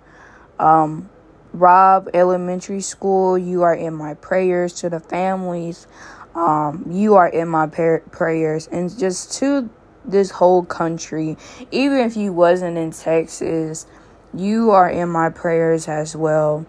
Um, 0.59 1.09
Robb 1.53 2.09
Elementary 2.15 2.81
School, 2.81 3.37
you 3.37 3.63
are 3.63 3.75
in 3.75 3.95
my 3.95 4.15
prayers 4.15 4.73
to 4.75 4.91
the 4.91 5.01
families. 5.01 5.87
Um, 6.35 6.87
you 6.91 7.15
are 7.15 7.29
in 7.29 7.49
my 7.49 7.67
par- 7.67 8.05
prayers, 8.13 8.69
and 8.69 8.97
just 8.97 9.33
to 9.39 9.69
this 10.05 10.31
whole 10.31 10.65
country. 10.65 11.37
Even 11.71 11.99
if 11.99 12.17
you 12.17 12.33
wasn't 12.33 12.79
in 12.79 12.91
Texas, 12.93 13.87
you 14.35 14.71
are 14.71 14.89
in 14.89 15.09
my 15.09 15.29
prayers 15.29 15.89
as 15.89 16.15
well. 16.17 16.67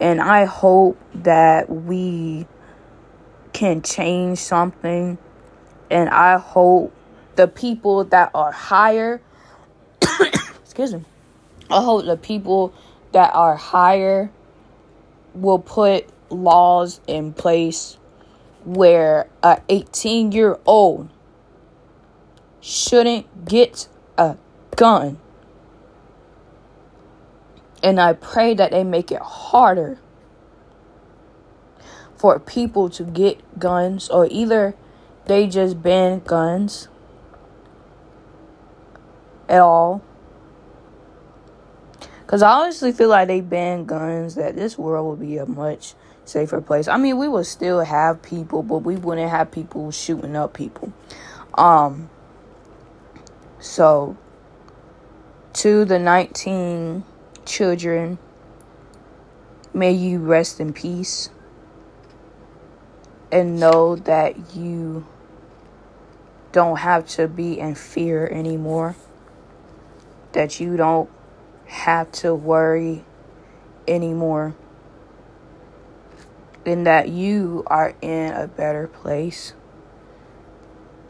And 0.00 0.20
I 0.20 0.44
hope 0.44 0.98
that 1.14 1.70
we 1.70 2.46
can 3.52 3.82
change 3.82 4.38
something. 4.38 5.18
And 5.90 6.08
I 6.08 6.38
hope 6.38 6.92
the 7.36 7.48
people 7.48 8.04
that 8.04 8.30
are 8.34 8.52
higher 8.52 9.20
excuse 10.74 10.92
me. 10.92 11.04
I 11.70 11.84
hope 11.84 12.04
the 12.04 12.16
people 12.16 12.74
that 13.12 13.32
are 13.32 13.54
higher 13.54 14.28
will 15.32 15.60
put 15.60 16.08
laws 16.30 17.00
in 17.06 17.32
place 17.32 17.96
where 18.64 19.28
a 19.40 19.60
18 19.68 20.32
year 20.32 20.58
old 20.66 21.08
shouldn't 22.60 23.44
get 23.44 23.86
a 24.18 24.36
gun. 24.74 25.18
And 27.80 28.00
I 28.00 28.14
pray 28.14 28.52
that 28.54 28.72
they 28.72 28.82
make 28.82 29.12
it 29.12 29.22
harder 29.22 30.00
for 32.16 32.40
people 32.40 32.90
to 32.90 33.04
get 33.04 33.60
guns 33.60 34.08
or 34.08 34.26
either 34.28 34.74
they 35.26 35.46
just 35.46 35.80
ban 35.80 36.18
guns 36.18 36.88
at 39.48 39.60
all 39.60 40.02
because 42.24 42.42
I 42.42 42.50
honestly 42.50 42.92
feel 42.92 43.10
like 43.10 43.28
they 43.28 43.40
ban 43.40 43.84
guns, 43.84 44.34
that 44.36 44.56
this 44.56 44.78
world 44.78 45.08
would 45.08 45.26
be 45.26 45.36
a 45.36 45.46
much 45.46 45.94
safer 46.24 46.60
place. 46.60 46.88
I 46.88 46.96
mean, 46.96 47.18
we 47.18 47.28
would 47.28 47.46
still 47.46 47.80
have 47.80 48.22
people, 48.22 48.62
but 48.62 48.78
we 48.78 48.96
wouldn't 48.96 49.30
have 49.30 49.50
people 49.50 49.90
shooting 49.90 50.34
up 50.34 50.54
people. 50.54 50.92
Um, 51.54 52.08
so, 53.60 54.16
to 55.54 55.84
the 55.84 55.98
19 55.98 57.04
children, 57.44 58.18
may 59.74 59.92
you 59.92 60.18
rest 60.18 60.60
in 60.60 60.72
peace 60.72 61.28
and 63.30 63.60
know 63.60 63.96
that 63.96 64.54
you 64.54 65.06
don't 66.52 66.78
have 66.78 67.06
to 67.08 67.28
be 67.28 67.58
in 67.58 67.74
fear 67.74 68.26
anymore. 68.28 68.96
That 70.32 70.58
you 70.58 70.76
don't 70.76 71.10
have 71.66 72.10
to 72.12 72.34
worry 72.34 73.04
anymore. 73.86 74.54
And 76.66 76.86
that 76.86 77.08
you 77.08 77.62
are 77.66 77.94
in 78.00 78.32
a 78.32 78.46
better 78.48 78.86
place. 78.86 79.52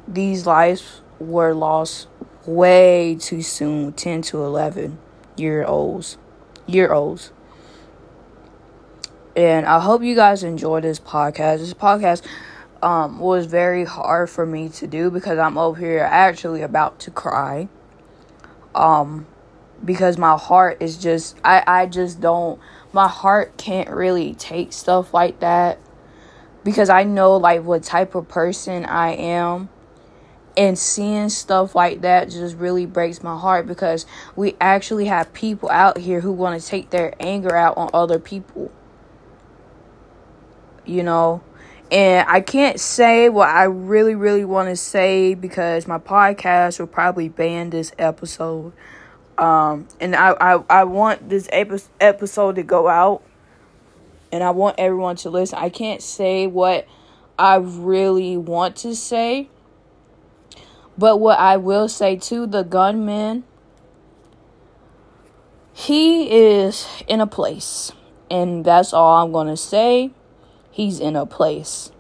These 0.08 0.46
lives 0.46 1.00
were 1.18 1.54
lost 1.54 2.08
way 2.46 3.16
too 3.18 3.42
soon 3.42 3.92
10 3.92 4.22
to 4.22 4.42
11 4.44 4.98
year 5.36 5.64
olds 5.64 6.18
year 6.66 6.92
olds 6.92 7.32
and 9.34 9.64
i 9.66 9.80
hope 9.80 10.02
you 10.02 10.14
guys 10.14 10.42
enjoy 10.42 10.80
this 10.80 11.00
podcast 11.00 11.58
this 11.58 11.74
podcast 11.74 12.22
um, 12.82 13.18
was 13.18 13.46
very 13.46 13.84
hard 13.84 14.28
for 14.28 14.44
me 14.44 14.68
to 14.68 14.86
do 14.86 15.10
because 15.10 15.38
i'm 15.38 15.56
over 15.56 15.80
here 15.80 16.00
actually 16.00 16.60
about 16.60 16.98
to 16.98 17.10
cry 17.10 17.66
um 18.74 19.26
because 19.84 20.18
my 20.18 20.36
heart 20.36 20.78
is 20.80 20.96
just 20.96 21.36
I 21.44 21.62
I 21.66 21.86
just 21.86 22.20
don't 22.20 22.60
my 22.92 23.08
heart 23.08 23.56
can't 23.56 23.90
really 23.90 24.34
take 24.34 24.72
stuff 24.72 25.12
like 25.12 25.40
that 25.40 25.78
because 26.62 26.88
I 26.88 27.04
know 27.04 27.36
like 27.36 27.62
what 27.62 27.82
type 27.82 28.14
of 28.14 28.28
person 28.28 28.84
I 28.84 29.10
am 29.12 29.68
and 30.56 30.78
seeing 30.78 31.28
stuff 31.28 31.74
like 31.74 32.02
that 32.02 32.30
just 32.30 32.56
really 32.56 32.86
breaks 32.86 33.22
my 33.22 33.36
heart 33.36 33.66
because 33.66 34.06
we 34.36 34.56
actually 34.60 35.06
have 35.06 35.32
people 35.32 35.68
out 35.70 35.98
here 35.98 36.20
who 36.20 36.32
want 36.32 36.60
to 36.60 36.66
take 36.66 36.90
their 36.90 37.14
anger 37.18 37.54
out 37.56 37.76
on 37.76 37.90
other 37.92 38.18
people. 38.18 38.70
You 40.86 41.02
know, 41.02 41.42
and 41.90 42.28
I 42.28 42.40
can't 42.40 42.78
say 42.78 43.28
what 43.28 43.48
I 43.48 43.64
really, 43.64 44.14
really 44.14 44.44
want 44.44 44.68
to 44.68 44.76
say 44.76 45.34
because 45.34 45.86
my 45.86 45.98
podcast 45.98 46.78
will 46.78 46.86
probably 46.86 47.28
ban 47.28 47.70
this 47.70 47.92
episode. 47.98 48.72
Um, 49.36 49.88
and 50.00 50.14
I, 50.14 50.32
I, 50.40 50.64
I 50.70 50.84
want 50.84 51.28
this 51.28 51.48
episode 51.52 52.56
to 52.56 52.62
go 52.62 52.88
out 52.88 53.22
and 54.30 54.42
I 54.42 54.50
want 54.50 54.76
everyone 54.78 55.16
to 55.16 55.30
listen. 55.30 55.58
I 55.58 55.68
can't 55.68 56.02
say 56.02 56.46
what 56.46 56.86
I 57.38 57.56
really 57.56 58.36
want 58.36 58.76
to 58.78 58.94
say, 58.94 59.48
but 60.98 61.18
what 61.18 61.38
I 61.38 61.56
will 61.56 61.88
say 61.88 62.16
to 62.16 62.46
the 62.46 62.62
gunman, 62.62 63.44
he 65.72 66.30
is 66.30 66.86
in 67.08 67.20
a 67.20 67.26
place, 67.26 67.92
and 68.30 68.64
that's 68.64 68.92
all 68.92 69.24
I'm 69.24 69.32
going 69.32 69.48
to 69.48 69.56
say. 69.56 70.10
He's 70.70 70.98
in 71.00 71.14
a 71.16 71.26
place. 71.26 71.92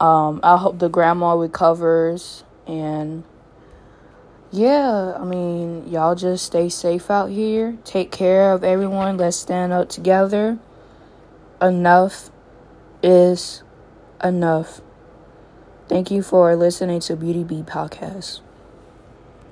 Um, 0.00 0.40
I 0.42 0.56
hope 0.56 0.78
the 0.78 0.88
grandma 0.88 1.34
recovers 1.34 2.44
and 2.66 3.24
yeah, 4.50 5.14
I 5.18 5.24
mean, 5.24 5.86
y'all 5.88 6.14
just 6.14 6.46
stay 6.46 6.68
safe 6.68 7.10
out 7.10 7.30
here. 7.30 7.76
Take 7.84 8.10
care 8.10 8.52
of 8.52 8.64
everyone. 8.64 9.18
Let's 9.18 9.36
stand 9.36 9.72
up 9.72 9.88
together. 9.88 10.58
Enough 11.60 12.30
is 13.02 13.62
enough. 14.22 14.80
Thank 15.88 16.10
you 16.10 16.22
for 16.22 16.54
listening 16.56 17.00
to 17.00 17.16
Beauty 17.16 17.44
Bee 17.44 17.62
Podcast. 17.62 18.40